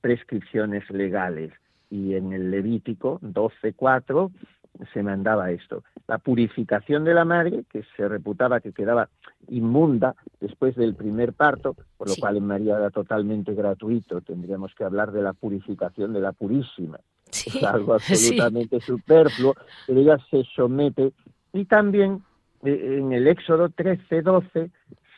[0.00, 1.52] prescripciones legales
[1.90, 4.30] y en el Levítico 12.4
[4.92, 5.82] se mandaba esto.
[6.06, 9.08] La purificación de la madre, que se reputaba que quedaba
[9.48, 14.20] inmunda después del primer parto, por lo cual en María era totalmente gratuito.
[14.20, 16.98] Tendríamos que hablar de la purificación de la purísima
[17.66, 19.54] algo absolutamente superfluo,
[19.86, 21.12] pero ella se somete.
[21.52, 22.22] Y también
[22.64, 24.70] eh, en el Éxodo 13, 12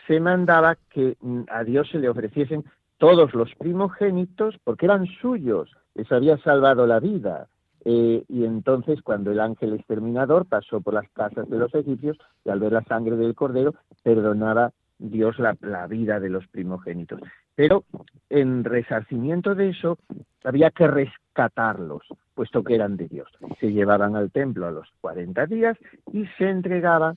[0.06, 2.64] se mandaba que mm, a Dios se le ofreciesen
[2.98, 7.48] todos los primogénitos porque eran suyos, les había salvado la vida.
[7.84, 12.50] Eh, y entonces cuando el ángel exterminador pasó por las casas de los egipcios y
[12.50, 17.20] al ver la sangre del cordero perdonaba Dios la, la vida de los primogénitos.
[17.54, 17.84] Pero
[18.30, 19.98] en resarcimiento de eso
[20.44, 22.02] había que rescatarlos,
[22.34, 23.28] puesto que eran de Dios.
[23.60, 25.76] Se llevaban al templo a los 40 días
[26.12, 27.14] y se entregaba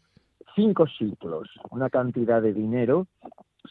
[0.56, 3.08] cinco ciclos, una cantidad de dinero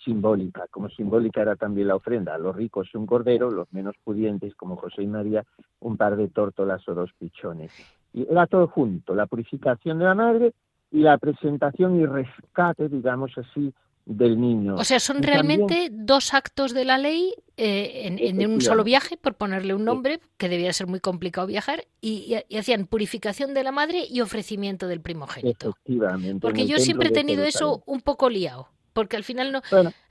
[0.05, 4.55] simbólica, como simbólica era también la ofrenda, a los ricos un cordero, los menos pudientes,
[4.55, 5.45] como José y María,
[5.81, 7.73] un par de tórtolas o dos pichones.
[8.13, 10.53] Y era todo junto, la purificación de la madre
[10.91, 13.73] y la presentación y rescate, digamos así,
[14.07, 14.77] del niño.
[14.77, 19.35] O sea, son realmente dos actos de la ley eh, en, un solo viaje, por
[19.35, 24.07] ponerle un nombre, que debía ser muy complicado viajar, y, hacían purificación de la madre
[24.09, 25.71] y ofrecimiento del primogénito.
[25.71, 26.41] Efectivamente.
[26.41, 29.63] Porque yo siempre he tenido eso un poco liado, porque al final no...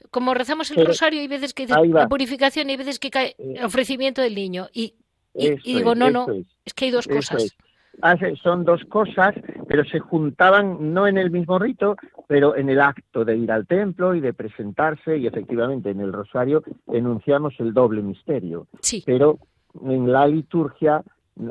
[0.09, 3.35] como rezamos el rosario, hay veces que dice la purificación y hay veces que cae
[3.37, 4.69] el ofrecimiento del niño.
[4.73, 4.95] Y,
[5.63, 6.27] digo, no, no,
[6.65, 6.73] es.
[6.73, 7.55] que hay dos cosas
[8.41, 9.35] son dos cosas,
[9.67, 11.95] pero se juntaban no en el mismo rito,
[12.27, 16.13] pero en el acto de ir al templo y de presentarse, y efectivamente en el
[16.13, 18.67] rosario enunciamos el doble misterio.
[19.05, 19.39] Pero
[19.81, 21.03] en la liturgia,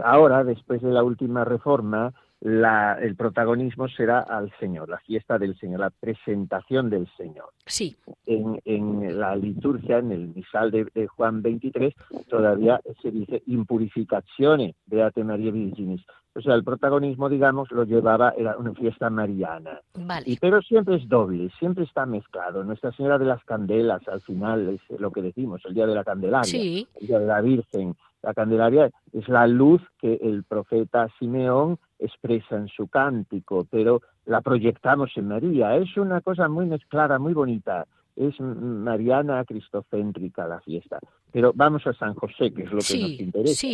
[0.04, 2.12] ahora, después de la última reforma,
[2.44, 7.50] la, el protagonismo será al Señor, la fiesta del Señor, la presentación del Señor.
[7.66, 7.96] Sí.
[8.26, 11.94] En, en la liturgia, en el misal de, Juan 23,
[12.28, 16.02] todavía se dice impurificazione Beate María Virginis.
[16.34, 19.80] O sea, el protagonismo, digamos, lo llevaba, era una fiesta mariana.
[19.94, 20.24] Vale.
[20.26, 22.64] Y, pero siempre es doble, siempre está mezclado.
[22.64, 26.02] Nuestra Señora de las Candelas, al final, es lo que decimos, el Día de la
[26.02, 26.88] Candelaria, sí.
[27.00, 27.94] el Día de la Virgen.
[28.22, 34.40] La Candelaria es la luz que el profeta Simeón expresa en su cántico, pero la
[34.40, 35.76] proyectamos en María.
[35.76, 37.86] Es una cosa muy mezclada, muy bonita.
[38.14, 40.98] es mariana cristocéntrica la fiesta.
[41.32, 43.66] Pero vamos a San José, que es lo que nos interesa.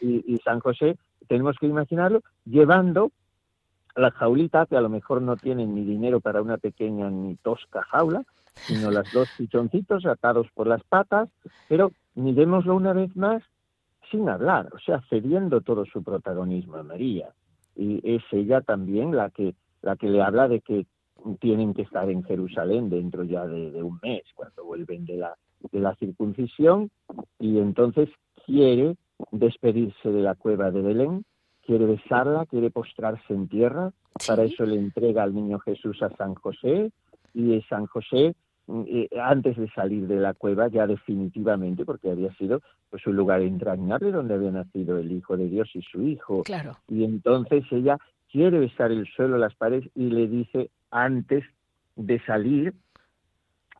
[0.00, 3.12] Y, y San José, tenemos que imaginarlo llevando
[3.96, 7.82] la jaulita, que a lo mejor no tienen ni dinero para una pequeña ni tosca
[7.82, 11.28] jaula, sino las dos pichoncitos atados por las patas,
[11.68, 13.42] pero miremoslo una vez más
[14.10, 17.28] sin hablar, o sea, cediendo todo su protagonismo a María.
[17.78, 20.86] Y es ella también la que, la que le habla de que
[21.40, 25.34] tienen que estar en Jerusalén dentro ya de, un mes, cuando vuelven de la,
[25.72, 26.90] de la circuncisión,
[27.38, 28.10] y entonces
[28.44, 28.96] quiere
[29.30, 31.24] despedirse de la cueva de Belén,
[31.64, 33.92] quiere besarla, quiere postrarse en tierra,
[34.26, 36.90] para eso le entrega al niño Jesús a San José,
[37.34, 38.34] y San José
[38.86, 43.40] eh, antes de salir de la cueva ya definitivamente porque había sido pues un lugar
[43.40, 46.76] entrañable donde había nacido el hijo de Dios y su hijo claro.
[46.86, 47.96] y entonces ella
[48.30, 51.44] quiere besar el suelo las paredes y le dice antes
[51.96, 52.74] de salir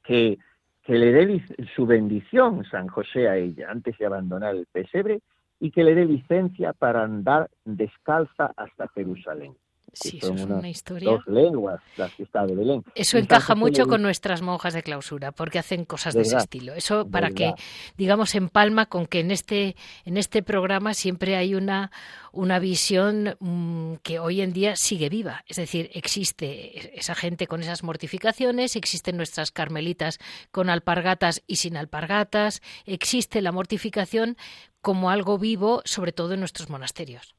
[0.04, 0.38] que
[0.84, 1.44] que le dé
[1.76, 5.20] su bendición San José a ella antes de abandonar el pesebre
[5.60, 9.54] y que le dé licencia para andar descalza hasta Jerusalén.
[9.92, 11.10] Sí, eso es una historia.
[11.10, 12.84] Dos lenguas, las que está de Belén.
[12.94, 16.74] Eso encaja mucho con nuestras monjas de clausura, porque hacen cosas de, ese estilo.
[16.74, 17.54] Eso para que,
[17.96, 21.90] digamos, empalma con que en este, en este programa siempre hay una,
[22.32, 25.44] una visión mm, que hoy en día sigue viva.
[25.46, 30.18] Es decir, existe esa gente con esas mortificaciones, existen nuestras carmelitas
[30.50, 34.36] con alpargatas y sin alpargatas, existe la mortificación
[34.80, 37.37] como algo vivo, sobre todo en nuestros monasterios.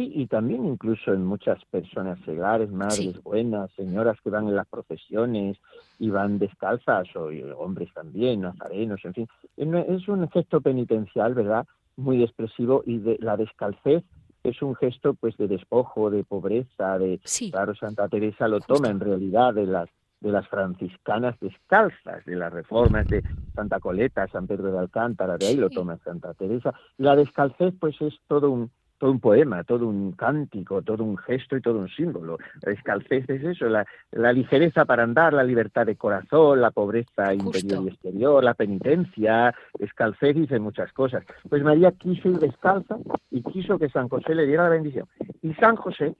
[0.00, 4.66] Sí, y también incluso en muchas personas seglares, madres buenas, señoras que van en las
[4.66, 5.58] procesiones
[5.98, 9.28] y van descalzas, o hombres también, nazarenos, en fin.
[9.58, 11.66] Es un gesto penitencial, ¿verdad?
[11.98, 14.02] Muy expresivo y de, la descalcez
[14.42, 19.00] es un gesto pues de despojo, de pobreza, de claro Santa Teresa lo toma en
[19.00, 23.22] realidad de las de las franciscanas descalzas, de las reformas de
[23.54, 26.72] Santa Coleta, San Pedro de Alcántara, de ahí lo toma Santa Teresa.
[26.96, 31.56] La descalcez pues es todo un todo un poema, todo un cántico, todo un gesto
[31.56, 32.36] y todo un símbolo.
[32.60, 33.86] La descalcez es eso, la,
[34.32, 40.36] ligereza para andar, la libertad de corazón, la pobreza interior y exterior, la penitencia, descalcez
[40.36, 41.24] dice muchas cosas.
[41.48, 42.98] Pues María quiso ir descalza
[43.30, 45.06] y quiso que San José le diera la bendición.
[45.40, 46.14] Y San José,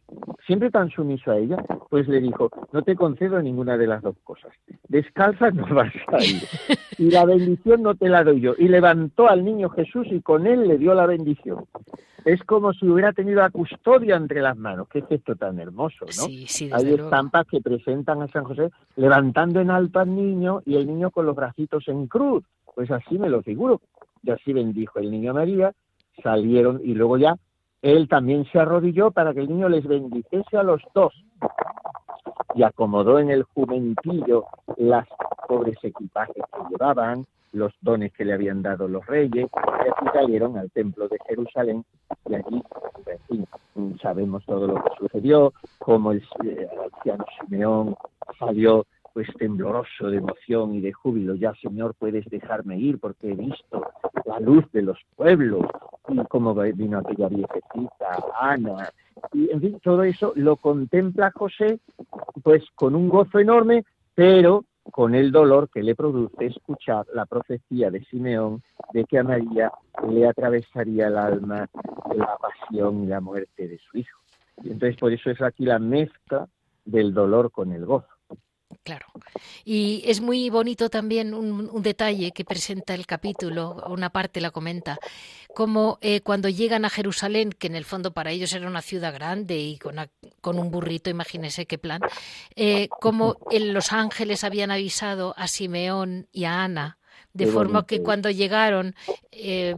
[0.47, 1.59] siempre tan sumiso a ella,
[1.91, 4.53] pues le dijo, no te concedo ninguna de las dos cosas.
[4.89, 6.43] Descalza no vas a ir.
[6.97, 8.55] Y la bendición no te la doy yo.
[8.57, 11.67] Y levantó al niño Jesús y con él le dio la bendición
[12.25, 14.89] es como si hubiera tenido la custodia entre las manos.
[14.89, 16.25] Qué gesto tan hermoso, ¿no?
[16.25, 21.11] Hay estampas que presentan a San José levantando en alto al niño y el niño
[21.11, 22.45] con los bracitos en cruz.
[22.75, 23.81] Pues así me lo figuro.
[24.23, 25.73] Y así bendijo el niño María,
[26.23, 27.37] salieron y luego ya
[27.83, 31.15] él también se arrodilló para que el niño les bendijese a los dos
[32.55, 34.45] y acomodó en el jumentillo
[34.77, 35.09] las
[35.49, 40.57] pobres equipajes que llevaban, los dones que le habían dado los reyes, y así salieron
[40.57, 41.85] al templo de Jerusalén,
[42.29, 42.63] y allí,
[44.01, 47.97] sabemos todo lo que sucedió, como el, eh, anciano Simeón
[48.39, 53.35] salió pues tembloroso de emoción y de júbilo, ya Señor puedes dejarme ir porque he
[53.35, 53.85] visto
[54.25, 55.67] la luz de los pueblos,
[56.09, 58.89] y como vino aquella viejecita, Ana,
[59.33, 61.81] y en fin, todo eso lo contempla José
[62.43, 63.85] pues con un gozo enorme,
[64.15, 68.63] pero con el dolor que le produce escuchar la profecía de Simeón
[68.93, 69.71] de que a María
[70.09, 71.69] le atravesaría el alma
[72.15, 74.19] la pasión y la muerte de su hijo.
[74.63, 76.49] Y entonces por eso es aquí la mezcla
[76.85, 78.09] del dolor con el gozo.
[78.83, 79.07] Claro.
[79.65, 84.99] Y es muy bonito también un, detalle que presenta el capítulo, una parte la comenta,
[85.55, 89.13] como eh, cuando llegan a Jerusalén, que en el fondo para ellos era una ciudad
[89.13, 89.97] grande y con,
[90.41, 92.01] con un burrito, imagínese qué plan,
[92.57, 96.99] eh, como los ángeles habían avisado a Simeón y a Ana,
[97.35, 98.95] de forma que cuando llegaron,
[99.31, 99.75] eh,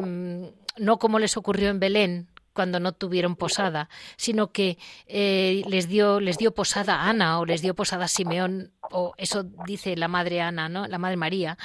[0.78, 6.20] no como les ocurrió en Belén, cuando no tuvieron posada, sino que eh, les dio
[6.20, 10.08] les dio posada a Ana o les dio posada a Simeón o eso dice la
[10.08, 10.86] madre Ana, ¿no?
[10.86, 11.56] La madre María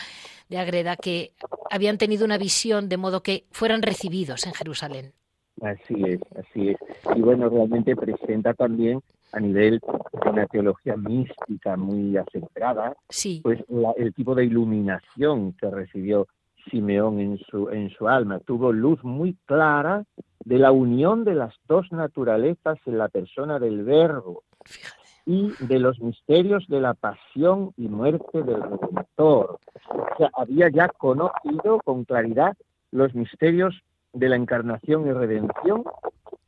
[0.49, 1.33] de Agreda que
[1.69, 5.13] habían tenido una visión de modo que fueran recibidos en Jerusalén.
[5.61, 6.77] Así es, así es.
[7.15, 13.41] Y bueno, realmente presenta también a nivel de una teología mística muy acentrada, sí.
[13.43, 13.59] pues
[13.97, 16.27] el tipo de iluminación que recibió
[16.69, 18.39] Simeón en su, en su alma.
[18.39, 20.03] Tuvo luz muy clara
[20.43, 24.43] de la unión de las dos naturalezas en la persona del Verbo
[25.25, 29.59] y de los misterios de la pasión y muerte del Redentor.
[29.89, 32.55] O sea, había ya conocido con claridad
[32.91, 33.75] los misterios
[34.17, 35.83] de la encarnación y redención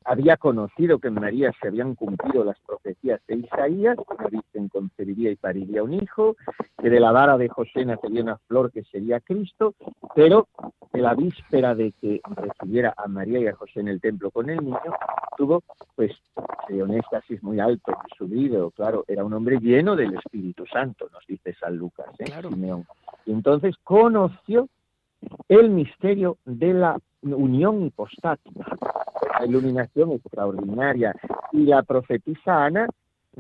[0.10, 4.68] había conocido que en María se habían cumplido las profecías de Isaías, que la Virgen
[4.68, 6.36] concebiría y pariría un hijo,
[6.82, 9.76] que de la vara de José nacería una flor que sería Cristo,
[10.16, 10.48] pero
[10.94, 14.50] en la víspera de que recibiera a María y a José en el templo con
[14.50, 14.80] el niño,
[15.38, 15.62] tuvo
[15.96, 16.12] pues
[16.70, 21.54] un éxtasis muy alto subido, claro, era un hombre lleno del Espíritu Santo, nos dice
[21.60, 22.32] San Lucas, ¿eh?
[22.42, 22.86] Simeón.
[23.28, 24.70] Y entonces conoció
[25.48, 28.78] el misterio de la unión hipostática,
[29.40, 31.14] la iluminación extraordinaria.
[31.52, 32.88] Y la profetisa Ana,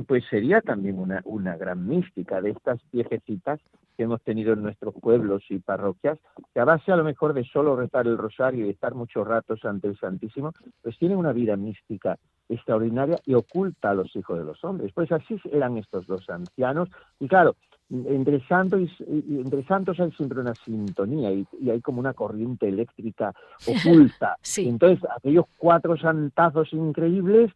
[0.07, 3.59] pues sería también una, una gran mística de estas viejecitas
[3.99, 6.17] que hemos tenido en nuestros pueblos y parroquias,
[6.53, 9.65] que a base a lo mejor de solo rezar el rosario y estar muchos ratos
[9.65, 12.17] ante el Santísimo, pues tienen una vida mística
[12.47, 14.93] extraordinaria y oculta a los hijos de los hombres.
[14.93, 16.89] Pues así eran estos dos ancianos.
[17.19, 17.57] Y claro,
[17.89, 23.33] entre santos, entre santos hay siempre una sintonía y, hay como una corriente eléctrica
[23.65, 24.37] oculta.
[24.57, 27.51] Entonces, aquellos cuatro santazos increíbles,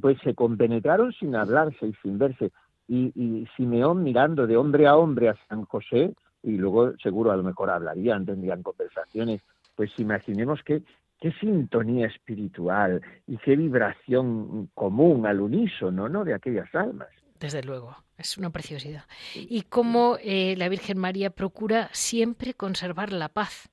[0.00, 2.52] pues se compenetraron sin hablarse y sin verse.
[2.88, 7.36] Y, y Simeón mirando de hombre a hombre a San José, y luego seguro a
[7.36, 9.42] lo mejor hablarían, tendrían conversaciones,
[9.76, 10.82] pues imaginemos que
[11.20, 16.24] qué sintonía espiritual y qué vibración común al unísono, ¿no?
[16.24, 17.08] De aquellas almas.
[17.38, 19.04] Desde luego, es una preciosidad.
[19.34, 23.70] Y cómo eh, la Virgen María procura siempre conservar la paz.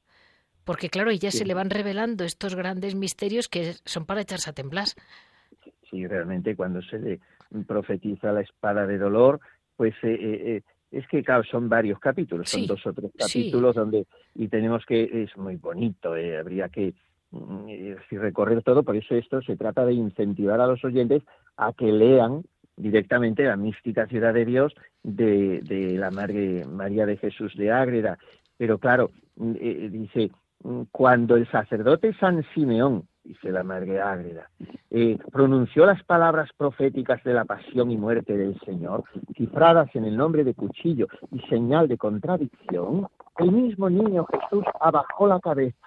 [0.63, 4.53] Porque claro, ya se le van revelando estos grandes misterios que son para echarse a
[4.53, 4.87] temblar.
[5.89, 7.19] Sí, realmente cuando se le
[7.65, 9.39] profetiza la espada de dolor,
[9.77, 14.07] pues eh, eh, es que claro, son varios capítulos, son dos o tres capítulos donde
[14.35, 16.93] y tenemos que es muy bonito, habría que
[17.31, 17.67] mm,
[18.11, 21.23] recorrer todo, por eso esto se trata de incentivar a los oyentes
[21.55, 22.43] a que lean
[22.78, 24.73] directamente la mística ciudad de Dios
[25.03, 28.17] de, de la Madre María de Jesús de Ágreda.
[28.57, 30.32] Pero claro, mm, eh, dice,
[30.63, 34.49] mm, cuando el sacerdote San Simeón, dice la Madre Ágreda,
[34.91, 39.03] eh, pronunció las palabras proféticas de la pasión y muerte del Señor,
[39.36, 43.07] cifradas en el nombre de cuchillo y señal de contradicción,
[43.38, 45.86] el mismo niño Jesús abajó la cabeza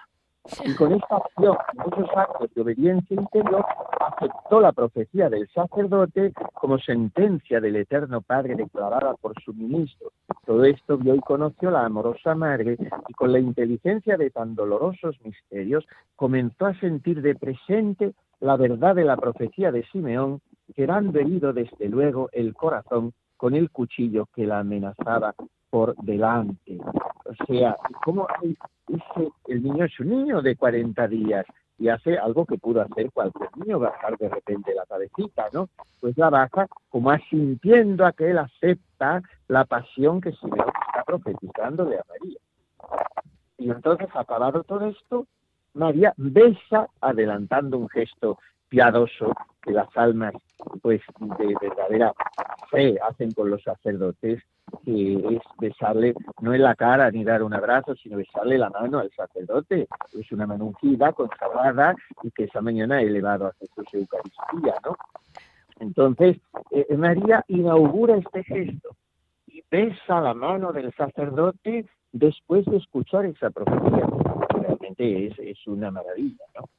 [0.65, 3.63] y con esta acción, muchos actos de obediencia interior,
[3.99, 10.11] aceptó la profecía del sacerdote como sentencia del Eterno Padre declarada por su ministro.
[10.45, 12.77] Todo esto vio y conoció la amorosa madre
[13.07, 15.85] y con la inteligencia de tan dolorosos misterios
[16.15, 20.41] comenzó a sentir de presente la verdad de la profecía de Simeón,
[20.75, 25.35] que han herido desde luego el corazón con el cuchillo que la amenazaba
[25.71, 26.77] por delante.
[27.25, 28.27] O sea, ¿cómo
[28.87, 31.45] dice el niño es un niño de 40 días
[31.79, 35.67] y hace algo que pudo hacer cualquier niño, bajar de repente la cabecita, ¿no?
[35.99, 41.85] Pues la baja como asintiendo a que él acepta la pasión que Simeón está profetizando
[41.85, 42.39] de a María.
[43.57, 45.25] Y entonces, acabado todo esto,
[45.73, 50.33] María besa adelantando un gesto piadoso que las almas
[50.81, 51.01] pues
[51.37, 52.13] de verdadera
[52.69, 54.41] fe hacen con los sacerdotes
[54.85, 58.99] que es besarle no en la cara ni dar un abrazo, sino besarle la mano
[58.99, 59.87] al sacerdote.
[60.17, 64.95] Es una mano ungida, consagrada y que esa mañana ha elevado a Jesús Eucaristía, ¿no?
[65.79, 66.37] Entonces,
[66.71, 68.95] eh, María inaugura este gesto
[69.47, 74.07] y besa la mano del sacerdote después de escuchar esa profecía.
[74.97, 76.69] Es una maravilla, ¿no?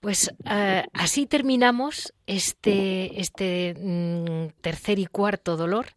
[0.00, 5.88] Pues eh, así terminamos este, este mm, tercer y cuarto dolor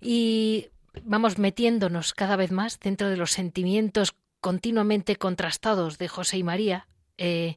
[0.00, 0.66] y
[1.04, 6.88] vamos metiéndonos cada vez más dentro de los sentimientos continuamente contrastados de José y María.
[7.18, 7.56] Eh,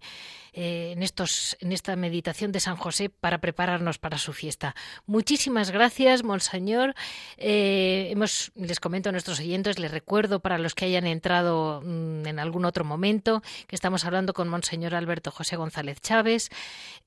[0.53, 4.75] eh, en, estos, en esta meditación de San José para prepararnos para su fiesta.
[5.05, 6.95] Muchísimas gracias, Monseñor.
[7.37, 12.25] Eh, hemos, les comento a nuestros oyentes, les recuerdo para los que hayan entrado mm,
[12.25, 16.49] en algún otro momento, que estamos hablando con Monseñor Alberto José González Chávez,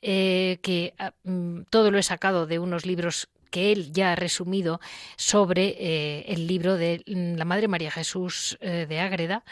[0.01, 4.81] que ah, mm, todo lo he sacado de unos libros que él ya ha resumido
[5.17, 9.45] sobre el libro de la Madre María Jesús de Ágreda.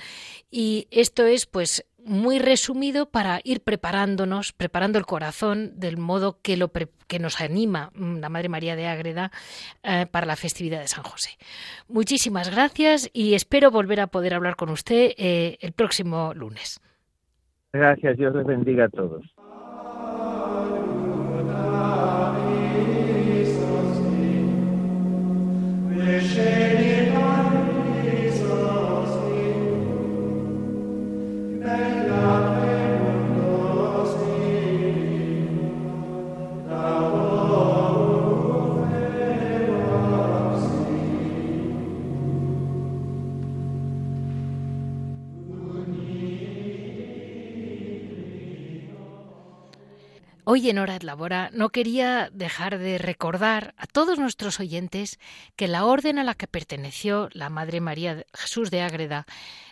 [0.51, 6.57] Y esto es, pues, muy resumido para ir preparándonos, preparando el corazón del modo que,
[6.57, 9.31] lo que nos anima mm, la Madre María de Ágreda
[9.83, 11.31] eh, para la festividad de San José.
[11.89, 16.81] Muchísimas gracias y espero volver a poder hablar con usted eh, el próximo lunes.
[17.73, 19.25] Gracias, Dios les bendiga a todos.
[26.05, 26.60] Deixei
[50.53, 55.21] Hoy en Hora de Labora no quería dejar de recordar a todos nuestros oyentes
[55.55, 59.27] que la orden a la que perteneció la Madre María Jesús de Ágreda,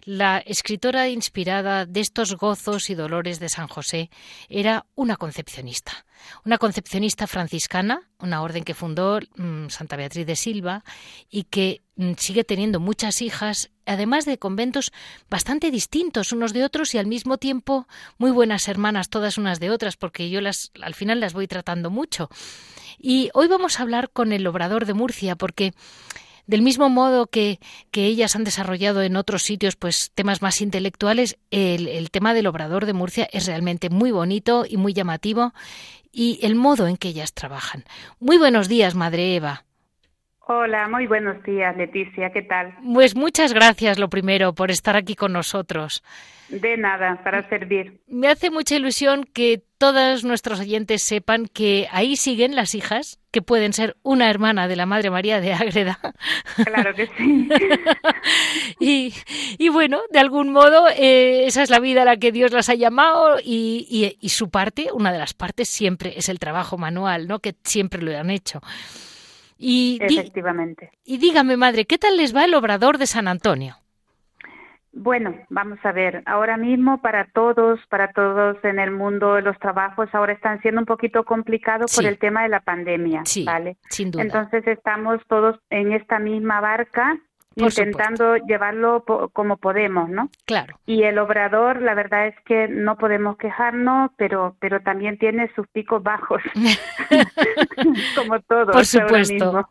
[0.05, 4.09] la escritora inspirada de estos gozos y dolores de San José,
[4.49, 6.07] era una concepcionista.
[6.45, 10.85] Una concepcionista franciscana, una orden que fundó mm, Santa Beatriz de Silva
[11.31, 14.93] y que mm, sigue teniendo muchas hijas, además de conventos
[15.31, 17.87] bastante distintos unos de otros y al mismo tiempo
[18.19, 21.91] muy buenas hermanas todas unas de otras, porque yo las al final las voy tratando
[21.91, 22.29] mucho.
[22.99, 25.73] Y hoy vamos a hablar con el obrador de Murcia, porque
[26.49, 27.61] del mismo modo que,
[27.93, 32.87] ellas han desarrollado en otros sitios pues temas más intelectuales, el, el, tema del obrador
[32.87, 35.53] de Murcia es realmente muy bonito y muy llamativo
[36.11, 37.85] y el modo en que ellas trabajan.
[38.19, 39.68] Muy buenos días, Madre Eva.
[40.51, 42.31] Hola, muy buenos días, Leticia.
[42.31, 42.75] ¿Qué tal?
[42.95, 46.03] Pues muchas gracias, lo primero, por estar aquí con nosotros.
[46.49, 48.01] De nada, para servir.
[48.07, 53.43] Me hace mucha ilusión que todos nuestros oyentes sepan que ahí siguen las hijas, que
[53.43, 55.99] pueden ser una hermana de la Madre María de Ágreda.
[56.65, 57.47] Claro que sí.
[58.81, 59.13] y,
[59.59, 62.71] y, bueno, de algún modo, eh, esa es la vida a la que Dios las
[62.71, 66.79] ha llamado y, y, y su parte, una de las partes siempre es el trabajo
[66.79, 67.41] manual, ¿no?
[67.41, 68.63] Que siempre lo han hecho.
[69.59, 70.91] Y Efectivamente.
[71.05, 73.77] Y dígame, madre, ¿qué tal les va el obrador de San Antonio?
[74.93, 80.09] Bueno, vamos a ver, ahora mismo para todos, para todos en el mundo, los trabajos
[80.13, 83.77] ahora están siendo un poquito complicados por el tema de la pandemia, sí, ¿vale?
[83.91, 84.23] Sin duda.
[84.23, 87.19] Entonces estamos todos en esta misma barca
[87.59, 90.31] intentando llevarlo como podemos, ¿no?
[90.47, 90.79] Claro.
[90.87, 95.67] Y el obrador, la verdad es que no podemos quejarnos, pero pero también tiene sus
[95.69, 96.43] picos bajos,
[98.17, 98.73] como todo.
[98.73, 99.69] Por supuesto.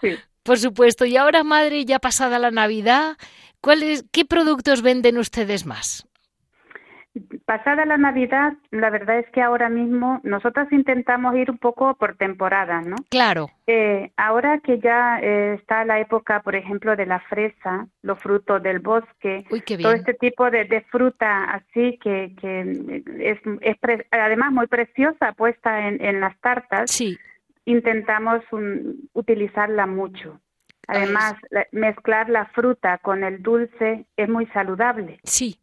[0.00, 0.16] Sí.
[0.42, 1.04] Por supuesto.
[1.04, 3.16] Y ahora, madre, ya pasada la Navidad,
[3.60, 6.06] ¿cuáles, qué productos venden ustedes más?
[7.44, 12.16] Pasada la Navidad, la verdad es que ahora mismo nosotros intentamos ir un poco por
[12.16, 12.96] temporada, ¿no?
[13.10, 13.50] Claro.
[13.66, 18.62] Eh, ahora que ya eh, está la época, por ejemplo, de la fresa, los frutos
[18.62, 19.44] del bosque,
[19.82, 23.76] todo este tipo de, fruta así que, que es, es
[24.10, 27.18] además muy preciosa puesta en, en las tartas, sí.
[27.66, 28.42] intentamos
[29.12, 30.40] utilizarla mucho.
[30.88, 31.34] Además,
[31.70, 35.20] mezclar la fruta con el dulce es muy saludable.
[35.22, 35.58] Sí.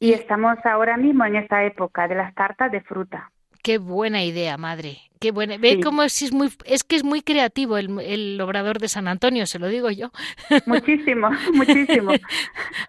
[0.00, 3.30] Y estamos ahora mismo en esa época de las tartas de fruta.
[3.62, 4.98] Qué buena idea, madre.
[5.20, 5.56] Qué buena.
[5.58, 9.08] Ve cómo es, es, muy, es que es muy creativo el, el obrador de San
[9.08, 10.10] Antonio, se lo digo yo.
[10.66, 12.12] Muchísimo, muchísimo.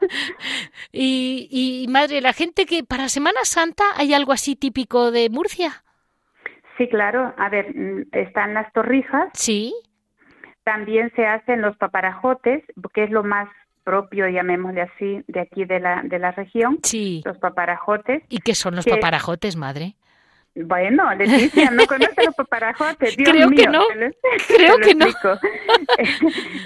[0.92, 5.84] y, y madre, la gente que para Semana Santa hay algo así típico de Murcia.
[6.78, 7.34] Sí, claro.
[7.38, 9.30] A ver, mm, están las torrijas.
[9.34, 9.74] Sí.
[10.64, 13.50] También se hacen los paparajotes, que es lo más
[13.88, 16.78] propio, llamémosle así, de aquí de la, de la región.
[16.84, 17.22] Sí.
[17.24, 18.22] Los paparajotes.
[18.28, 19.96] ¿Y qué son los paparajotes, madre?
[20.56, 23.16] Bueno, Leticia, no conoce los paparajotes.
[23.16, 23.84] Dios Creo mío, que no.
[24.46, 25.06] Creo que no.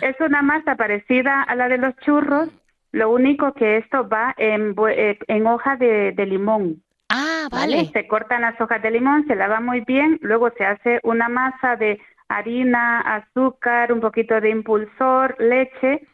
[0.01, 2.49] es una masa parecida a la de los churros,
[2.91, 6.81] lo único que esto va en, eh, en hoja de, de limón.
[7.09, 7.91] Ah, vale.
[7.93, 11.75] Se cortan las hojas de limón, se lava muy bien, luego se hace una masa
[11.75, 11.99] de
[12.29, 16.07] harina, azúcar, un poquito de impulsor, leche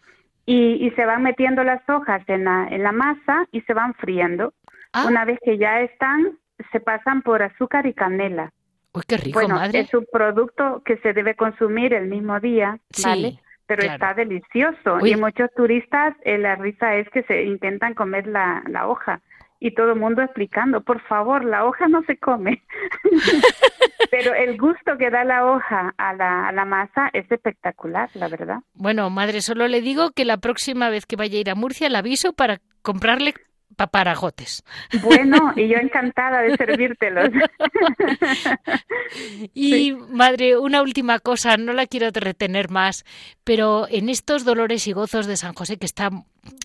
[0.49, 4.53] y, se van metiendo las hojas en la, en la masa y se van friendo.
[4.93, 5.05] Ah.
[5.07, 6.37] Una vez que ya están,
[6.71, 8.53] se pasan por azúcar y canela.
[8.93, 9.81] Uy, qué rico, bueno, madre.
[9.81, 13.39] Es un producto que se debe consumir el mismo día, ¿vale?
[13.67, 18.63] Pero está delicioso y muchos turistas, eh, la risa es que se intentan comer la,
[18.67, 19.21] la hoja
[19.59, 22.63] y todo el mundo explicando, por favor, la hoja no se come.
[24.11, 28.27] Pero el gusto que da la hoja a la, a la masa es espectacular, la
[28.27, 28.57] verdad.
[28.73, 31.89] Bueno, madre, solo le digo que la próxima vez que vaya a ir a Murcia
[31.89, 33.33] la aviso para comprarle
[33.75, 34.63] paparajotes.
[35.03, 37.29] Bueno, y yo encantada de servírtelos.
[39.53, 43.05] y madre, una última cosa, no la quiero retener más,
[43.43, 46.09] pero en estos dolores y gozos de San José que está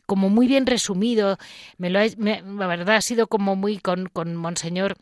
[0.06, 1.38] como muy bien resumido,
[1.76, 4.96] me lo la verdad ha sido como muy con, con Monseñor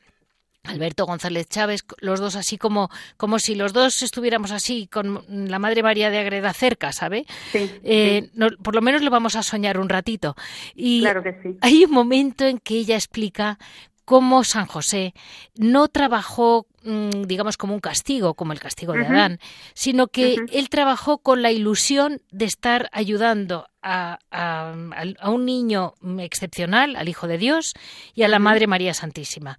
[0.64, 5.58] Alberto González Chávez, los dos así como, como si los dos estuviéramos así con la
[5.58, 7.24] Madre María de Agreda cerca, ¿sabe?
[7.50, 8.30] Sí, eh,
[8.62, 10.36] por lo menos lo vamos a soñar un ratito.
[10.74, 11.56] Y claro que sí.
[11.60, 13.58] hay un momento en que ella explica
[14.04, 15.14] cómo San José
[15.56, 19.38] no trabajó, mm, digamos, como un castigo, como el castigo de Adán,
[19.72, 24.74] sino que él trabajó con la ilusión de estar ayudando a, a,
[25.20, 27.74] a, un niño excepcional, al Hijo de Dios,
[28.14, 29.58] y a la Madre María Santísima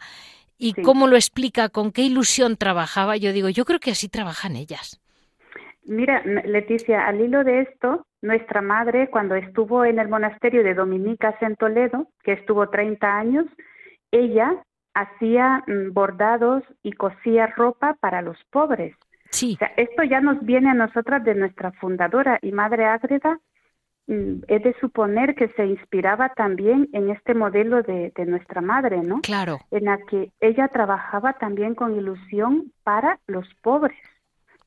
[0.61, 4.55] y cómo lo explica, con qué ilusión trabajaba, yo digo, yo creo que así trabajan
[4.55, 5.01] ellas.
[5.83, 11.33] Mira, Leticia, al hilo de esto, nuestra madre, cuando estuvo en el monasterio de Dominicas
[11.41, 13.45] en Toledo, que estuvo 30 años,
[14.11, 18.95] ella hacía mm, bordados y cosía ropa para los pobres.
[19.31, 19.57] Sí.
[19.77, 23.39] esto ya nos viene a nosotras de nuestra fundadora y madre Ágreda.
[24.07, 29.01] Mm, es de suponer que se inspiraba también en este modelo de, de nuestra madre,
[29.01, 29.21] ¿no?
[29.21, 29.59] Claro.
[29.71, 33.97] En la que ella trabajaba también con ilusión para los pobres.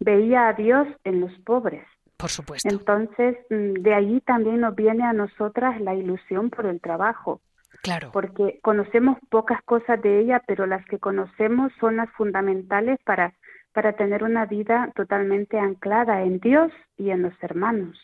[0.00, 1.84] Veía a Dios en los pobres.
[2.16, 2.68] Por supuesto.
[2.70, 7.40] Entonces, mm, de ahí también nos viene a nosotras la ilusión por el trabajo.
[7.82, 8.10] Claro.
[8.12, 13.34] Porque conocemos pocas cosas de ella, pero las que conocemos son las fundamentales para,
[13.72, 17.98] para tener una vida totalmente anclada en Dios y en los hermanos.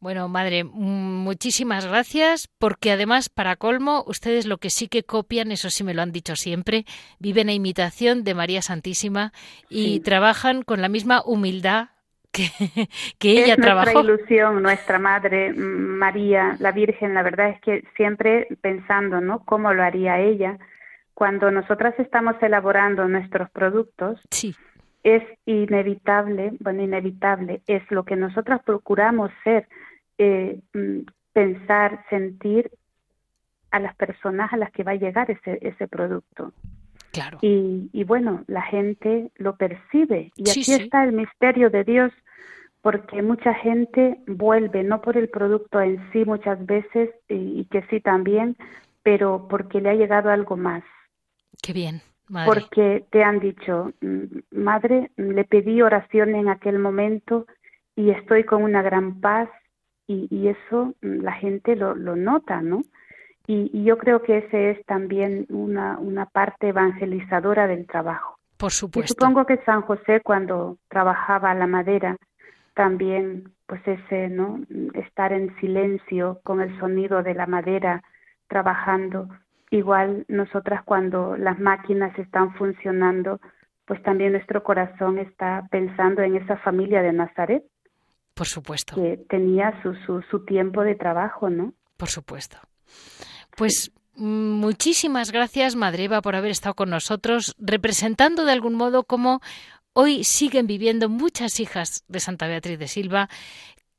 [0.00, 5.68] Bueno, madre, muchísimas gracias, porque además, para colmo, ustedes lo que sí que copian, eso
[5.68, 6.86] sí me lo han dicho siempre,
[7.18, 9.32] viven a imitación de María Santísima
[9.68, 11.88] y trabajan con la misma humildad
[12.32, 12.44] que,
[13.18, 14.02] que ella es trabajó.
[14.02, 19.44] Nuestra ilusión, nuestra madre María, la Virgen, la verdad es que siempre pensando, ¿no?
[19.44, 20.58] ¿Cómo lo haría ella?
[21.12, 24.54] Cuando nosotras estamos elaborando nuestros productos, sí.
[25.02, 29.68] es inevitable, bueno, inevitable, es lo que nosotras procuramos ser,
[30.22, 32.70] eh, mm, pensar, sentir
[33.70, 36.52] a las personas a las que va a llegar ese, ese producto.
[37.10, 37.38] Claro.
[37.40, 40.30] Y, y bueno, la gente lo percibe.
[40.36, 42.12] Y aquí está el misterio de Dios,
[42.82, 48.00] porque mucha gente vuelve, no por el producto en sí muchas veces, y, que sí
[48.00, 48.56] también,
[49.02, 50.84] pero porque le ha llegado algo más.
[51.62, 52.02] Qué bien.
[52.28, 52.46] Madre.
[52.46, 57.46] Porque te han dicho, mm, madre, le pedí oración en aquel momento
[57.96, 59.48] y estoy con una gran paz
[60.10, 62.82] y, y eso mm, la gente lo, lo nota, ¿no?
[63.46, 68.36] Y, yo creo que ese es también una, una parte evangelizadora del trabajo.
[68.56, 69.04] Por supuesto.
[69.04, 72.16] Y supongo que San José cuando trabajaba la madera
[72.74, 74.60] también pues ese no
[74.94, 78.02] estar en silencio con el sonido de la madera
[78.48, 79.28] trabajando
[79.70, 83.40] igual nosotras cuando las máquinas están funcionando
[83.86, 87.64] pues también nuestro corazón está pensando en esa familia de Nazaret
[88.34, 88.94] por supuesto.
[88.94, 92.56] que tenía su, su, su tiempo de trabajo no por supuesto.
[93.58, 99.40] Pues muchísimas gracias, Madre Eva, por haber estado con nosotros, representando de algún modo cómo
[99.92, 103.28] hoy siguen viviendo muchas hijas de Santa Beatriz de Silva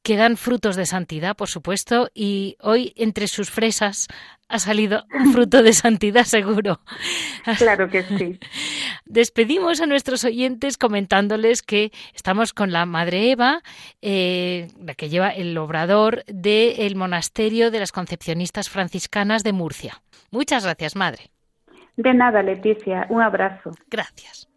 [0.04, 4.08] que dan frutos de santidad, por supuesto, y hoy entre sus fresas
[4.50, 6.82] ha salido un fruto de santidad seguro.
[7.58, 8.40] Claro que sí.
[9.06, 13.62] Despedimos a nuestros oyentes comentándoles que estamos con la Madre Eva,
[14.02, 20.02] eh, la que lleva el obrador del monasterio de las Concepcionistas Franciscanas de Murcia.
[20.32, 21.32] Muchas gracias, Madre.
[21.96, 23.06] De nada, Leticia.
[23.10, 23.72] Un abrazo.
[23.90, 24.48] Gracias.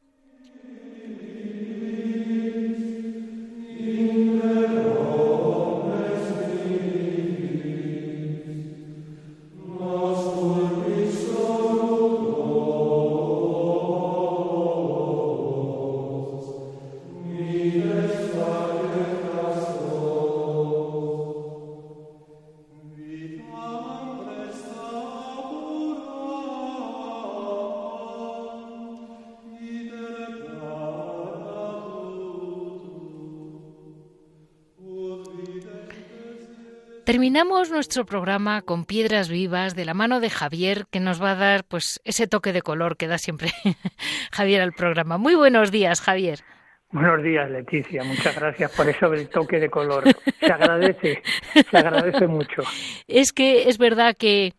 [37.35, 41.35] Terminamos nuestro programa con piedras vivas de la mano de Javier, que nos va a
[41.35, 43.51] dar pues ese toque de color que da siempre
[44.30, 45.18] Javier al programa.
[45.18, 46.45] Muy buenos días, Javier.
[46.93, 48.05] Buenos días, Leticia.
[48.05, 50.05] Muchas gracias por eso del toque de color.
[50.39, 51.24] Se agradece,
[51.68, 52.62] se agradece mucho.
[53.09, 54.55] Es que es verdad que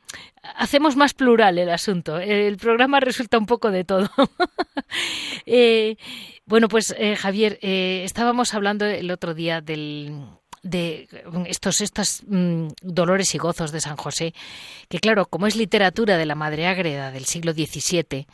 [0.57, 2.19] hacemos más plural el asunto.
[2.19, 4.09] El programa resulta un poco de todo.
[5.47, 5.97] Eh,
[6.45, 10.26] bueno, pues eh, Javier, eh, estábamos hablando el otro día del
[10.66, 11.07] de
[11.45, 14.34] estos, estos mm, dolores y gozos de San José,
[14.89, 18.26] que claro, como es literatura de la Madre Ágreda del siglo XVII,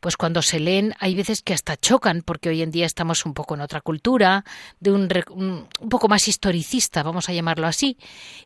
[0.00, 3.34] pues cuando se leen hay veces que hasta chocan, porque hoy en día estamos un
[3.34, 4.44] poco en otra cultura,
[4.80, 7.96] de un, un poco más historicista, vamos a llamarlo así,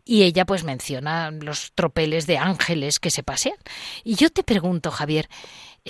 [0.04, 3.56] y ella pues menciona los tropeles de ángeles que se pasean.
[4.04, 5.30] Y yo te pregunto, Javier,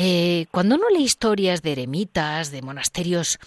[0.02, 3.38] eh, cuando uno lee historias de eremitas, de monasterios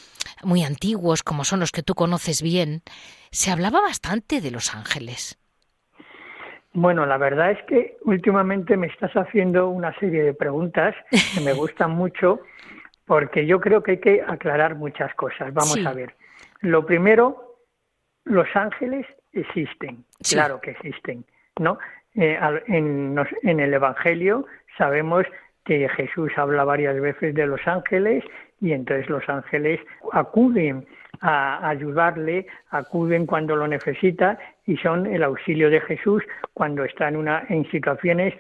[0.44, 2.84] muy antiguos, como son los que tú conoces bien,
[3.32, 5.40] se hablaba bastante de los ángeles.
[6.74, 10.94] Bueno, la verdad es que últimamente me estás haciendo una serie de preguntas
[11.34, 12.42] que me gustan mucho
[13.06, 15.52] porque yo creo que hay que aclarar muchas cosas.
[15.56, 16.16] Vamos a ver.
[16.62, 17.58] Lo primero,
[18.26, 21.26] los ángeles existen, claro que existen,
[21.60, 21.80] ¿no?
[22.14, 22.38] Eh,
[22.68, 24.46] en, en el Evangelio
[24.78, 25.26] sabemos
[25.66, 28.24] que Jesús habla varias veces de los ángeles
[28.62, 29.80] y entonces los ángeles
[30.12, 30.86] acuden
[31.22, 37.18] a ayudarle, acuden cuando lo necesita y son el auxilio de Jesús cuando está en,
[37.18, 38.34] una, en situaciones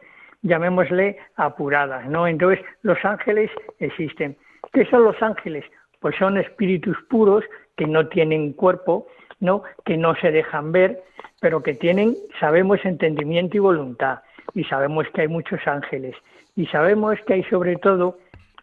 [0.43, 2.27] llamémosle apuradas, ¿no?
[2.27, 3.49] Entonces, los ángeles
[3.79, 4.37] existen.
[4.71, 5.65] ¿Qué son los ángeles?
[5.99, 7.43] Pues son espíritus puros
[7.75, 9.07] que no tienen cuerpo,
[9.39, 9.63] ¿no?
[9.85, 11.01] Que no se dejan ver,
[11.39, 14.19] pero que tienen, sabemos, entendimiento y voluntad.
[14.53, 16.15] Y sabemos que hay muchos ángeles.
[16.55, 18.19] Y sabemos que hay sobre todo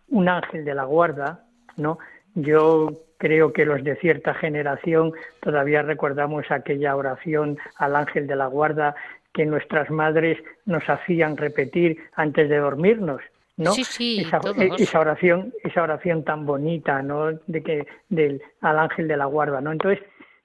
[0.08, 1.44] un ángel de la guarda,
[1.76, 1.98] ¿no?
[2.34, 8.46] Yo creo que los de cierta generación todavía recordamos aquella oración al ángel de la
[8.46, 8.94] guarda
[9.32, 13.20] que nuestras madres nos hacían repetir antes de dormirnos.
[13.56, 13.72] ¿no?
[13.72, 14.40] Sí, sí, esa,
[14.78, 17.32] esa, oración, esa oración tan bonita, ¿no?
[17.46, 19.70] De que del al ángel de la guarda, ¿no?
[19.70, 20.02] Entonces,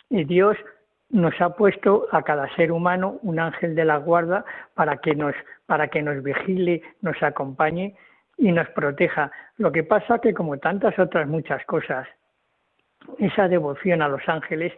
[0.09, 0.57] Dios
[1.09, 4.43] nos ha puesto a cada ser humano un ángel de la guarda
[4.73, 5.35] para que nos
[5.65, 7.95] para que nos vigile, nos acompañe
[8.37, 9.31] y nos proteja.
[9.57, 12.07] Lo que pasa que como tantas otras muchas cosas,
[13.17, 14.73] esa devoción a los ángeles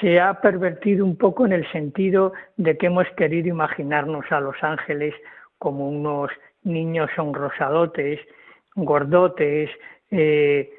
[0.00, 4.56] se ha pervertido un poco en el sentido de que hemos querido imaginarnos a los
[4.62, 5.14] ángeles
[5.58, 6.30] como unos
[6.64, 8.20] niños sonrosadotes,
[8.74, 9.70] gordotes,
[10.10, 10.70] eh,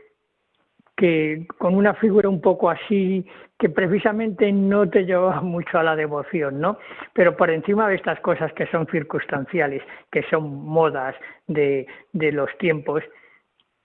[0.96, 3.26] que con una figura un poco así,
[3.60, 6.78] que precisamente no te lleva mucho a la devoción, ¿no?
[7.14, 11.16] Pero por encima de estas cosas que son circunstanciales, que son modas
[11.48, 13.04] de, de los tiempos,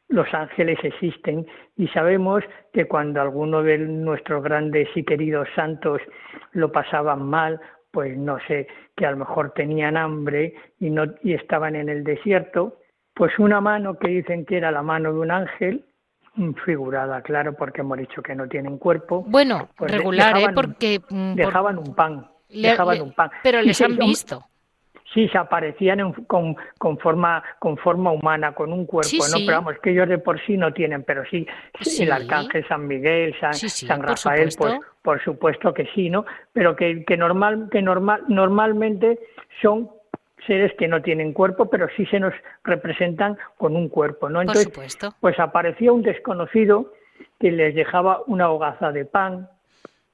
[0.08, 1.46] los ángeles existen
[1.76, 6.02] y sabemos que cuando alguno de nuestros grandes y queridos santos
[6.52, 7.58] lo pasaban mal,
[7.90, 8.66] pues no sé,
[8.96, 12.78] que a lo mejor tenían hambre y, no, y estaban en el desierto,
[13.14, 15.84] pues una mano que dicen que era la mano de un ángel,
[16.64, 19.24] figurada, claro, porque hemos dicho que no tienen cuerpo.
[19.26, 20.48] Bueno, pues regular, ¿eh?
[20.54, 21.00] Porque...
[21.08, 23.30] Mm, dejaban un pan, dejaban un pan.
[23.42, 24.44] Pero les han visto
[25.12, 29.36] sí se aparecían con, con, forma con forma humana, con un cuerpo, ¿no?
[29.44, 31.46] Pero vamos, que ellos de por sí no tienen, pero sí,
[31.98, 36.24] el arcángel San Miguel, San, San Rafael, pues por supuesto que sí, ¿no?
[36.52, 39.18] Pero que, que normal, que normal, normalmente
[39.60, 39.90] son
[40.46, 42.34] seres que no tienen cuerpo, pero sí se nos
[42.64, 44.40] representan con un cuerpo, ¿no?
[44.40, 44.68] Entonces,
[45.20, 46.92] pues aparecía un desconocido
[47.38, 49.48] que les dejaba una hogaza de pan,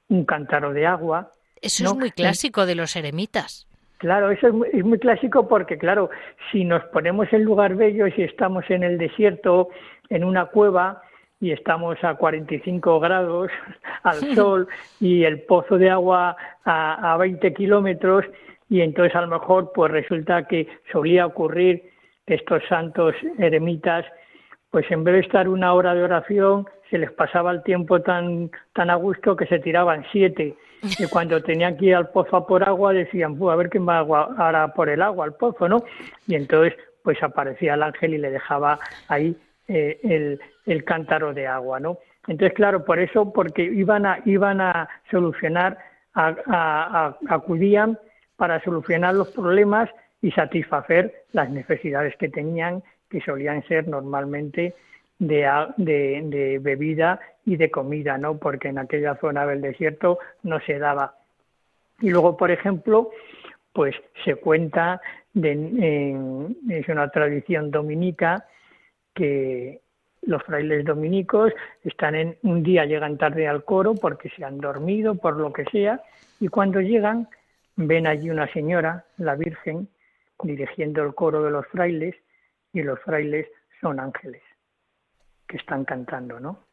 [0.09, 1.31] un cántaro de agua.
[1.61, 3.67] Eso es muy clásico de los eremitas.
[3.97, 6.09] Claro, eso es muy, clásico porque, claro,
[6.51, 9.69] si nos ponemos en lugar bello, si estamos en el desierto,
[10.09, 11.01] en una cueva,
[11.41, 13.51] y estamos a 45 grados
[14.03, 14.67] al sol
[15.01, 18.25] y el pozo de agua a, a 20 kilómetros,
[18.69, 21.91] y entonces a lo mejor pues resulta que solía ocurrir
[22.25, 24.05] que estos santos eremitas,
[24.69, 28.51] pues en vez de estar una hora de oración, se les pasaba el tiempo tan,
[28.73, 32.63] tan a gusto que se tiraban siete y cuando tenían que ir al pozo por
[32.67, 35.83] agua decían, a ver quién va ahora por el agua al pozo, ¿no?
[36.27, 39.35] Y entonces pues aparecía el ángel y le dejaba ahí
[39.67, 41.97] eh, el, el cántaro de agua, ¿no?
[42.27, 45.77] Entonces, claro, por eso, porque iban a, iban a solucionar,
[46.13, 47.97] a, acudían
[48.39, 49.89] para solucionar los problemas
[50.21, 54.73] y satisfacer las necesidades que tenían, que solían ser normalmente
[55.19, 58.37] de, bebida y de comida, ¿no?
[58.37, 61.15] Porque en aquella zona del desierto no se daba.
[61.99, 63.11] Y luego, por ejemplo,
[63.73, 65.01] pues se cuenta,
[65.33, 68.45] de, es una tradición dominica,
[69.13, 69.81] que
[70.21, 71.51] los frailes dominicos
[71.83, 75.65] están en un día llegan tarde al coro porque se han dormido por lo que
[75.65, 76.01] sea
[76.39, 77.27] y cuando llegan
[77.87, 79.87] ven allí una señora, la Virgen,
[80.43, 82.15] dirigiendo el coro de los frailes
[82.73, 83.47] y los frailes
[83.79, 84.41] son ángeles
[85.47, 86.65] que están cantando, ¿no?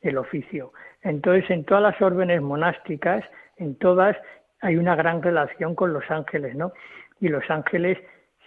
[0.00, 0.72] El oficio.
[1.02, 3.24] Entonces, en todas las órdenes monásticas,
[3.56, 4.16] en todas,
[4.60, 6.72] hay una gran relación con los ángeles, ¿no?
[7.20, 7.98] Y los ángeles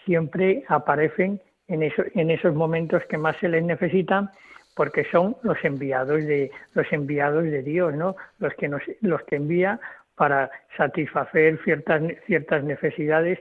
[0.04, 4.30] siempre aparecen en, esos momentos que más se les necesitan
[4.76, 8.18] porque son los enviados de los enviados de Dios, ¿no?
[8.40, 9.80] Los que nos, los que envía
[10.22, 13.40] para satisfacer ciertas ciertas necesidades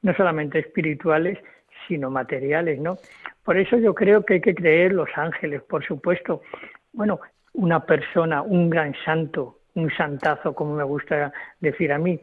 [0.00, 1.38] no solamente espirituales,
[1.86, 2.96] sino materiales, ¿no?
[3.44, 6.40] Por eso yo creo que hay que creer los ángeles, por supuesto.
[6.94, 7.20] Bueno,
[7.52, 12.18] una persona, un gran santo, un santazo, como me gusta decir a mí,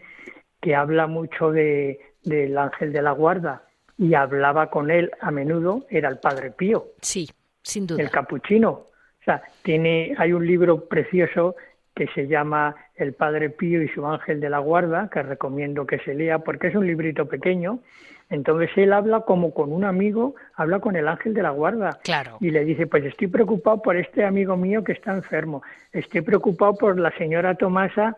[0.59, 3.61] que habla mucho de, del ángel de la guarda
[3.95, 6.87] y hablaba con él a menudo, era el Padre Pío.
[6.99, 7.29] Sí,
[7.61, 8.01] sin duda.
[8.01, 8.71] El capuchino.
[8.71, 11.55] O sea, tiene, hay un libro precioso
[11.99, 15.99] que se llama El Padre Pío y su ángel de la guarda, que recomiendo que
[15.99, 17.81] se lea porque es un librito pequeño
[18.29, 21.99] entonces él habla como con un amigo, habla con el ángel de la guarda.
[22.03, 22.37] Claro.
[22.39, 26.75] Y le dice, pues estoy preocupado por este amigo mío que está enfermo, estoy preocupado
[26.75, 28.17] por la señora Tomasa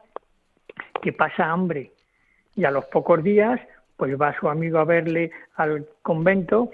[1.01, 1.91] que pasa hambre.
[2.55, 3.61] Y a los pocos días,
[3.95, 6.71] pues va su amigo a verle al convento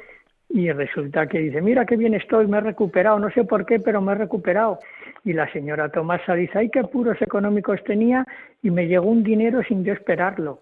[0.50, 3.80] y resulta que dice, mira qué bien estoy, me he recuperado, no sé por qué,
[3.80, 4.80] pero me he recuperado.
[5.26, 8.26] Y la señora Tomasa dice, ay, qué puros económicos tenía
[8.62, 10.62] y me llegó un dinero sin yo esperarlo.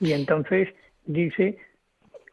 [0.00, 0.68] Y entonces
[1.06, 1.58] dice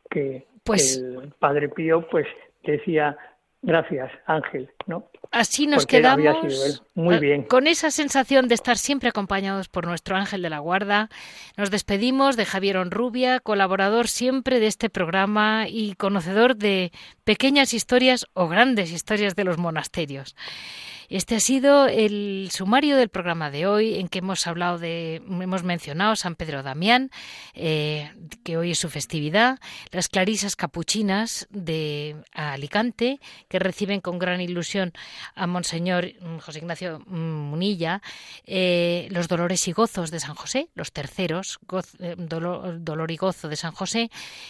[0.10, 2.28] que, pues, el Padre Pío pues
[2.64, 3.18] decía
[3.62, 5.10] gracias Ángel, ¿no?
[5.32, 7.44] Así nos quedamos Muy bien.
[7.44, 11.10] con esa sensación de estar siempre acompañados por nuestro ángel de la guarda.
[11.58, 16.92] Nos despedimos de Javier Onrubia, colaborador siempre de este programa y conocedor de
[17.24, 20.36] pequeñas historias o grandes historias de los monasterios.
[21.14, 25.64] Este ha sido el sumario del programa de hoy, en que hemos hablado de, hemos
[25.64, 27.12] mencionado San Pedro Damián,
[27.54, 28.12] eh,
[28.44, 29.60] que hoy es su festividad,
[29.92, 34.73] las clarisas capuchinas de Alicante, que reciben con gran ilusión
[35.36, 36.12] a Monseñor
[36.42, 38.02] José Ignacio Munilla,
[38.46, 41.60] eh, los dolores y gozos de San José, los terceros,
[42.00, 44.10] eh, dolor, y gozo de San José,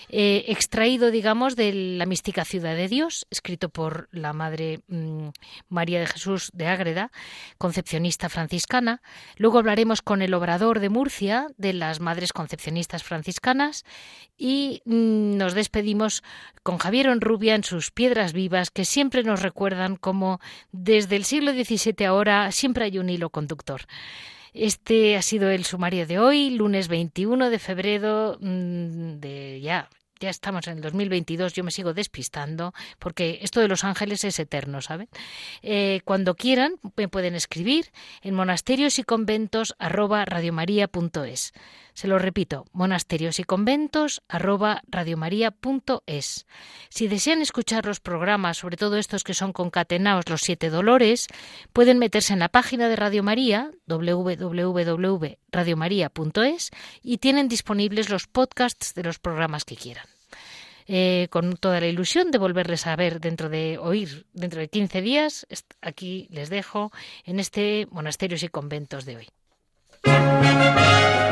[0.10, 5.30] extraído, digamos, de la mística ciudad de Dios, escrito por la Madre mm,
[5.70, 7.12] María de Jesús de Ágreda,
[7.58, 9.02] concepcionista franciscana.
[9.38, 13.86] Luego hablaremos con el obrador de Murcia, de las Madres Concepcionistas Franciscanas,
[14.38, 16.24] y mm, nos despedimos
[16.64, 20.40] con Javier Onrubia en sus Piedras Vivas, que siempre nos recuerdan como
[20.72, 23.82] desde el siglo XVII ahora siempre hay un hilo conductor.
[24.54, 29.90] Este ha sido el sumario de hoy, lunes 21 de febrero mm, de ya
[30.20, 34.40] ya estamos en el 2022, yo me sigo despistando, porque esto de los ángeles es
[34.40, 35.10] eterno, ¿saben?
[35.64, 37.92] Eh, cuando quieran, me pueden escribir
[38.22, 39.76] en monasterios y conventos.
[41.94, 46.48] Se lo repito, monasterios y conventos arroba radiomaria.es.
[46.90, 51.28] Si desean escuchar los programas, sobre todo estos que son concatenados los siete dolores,
[51.72, 56.72] pueden meterse en la página de Radio María, www.radiomaria.es,
[57.04, 60.08] y tienen disponibles los podcasts de los programas que quieran.
[60.86, 65.02] Eh, con toda la ilusión de volverles a ver dentro de oír dentro de 15
[65.02, 65.48] días.
[65.82, 66.92] Aquí les dejo
[67.24, 69.28] en este monasterios y conventos de hoy.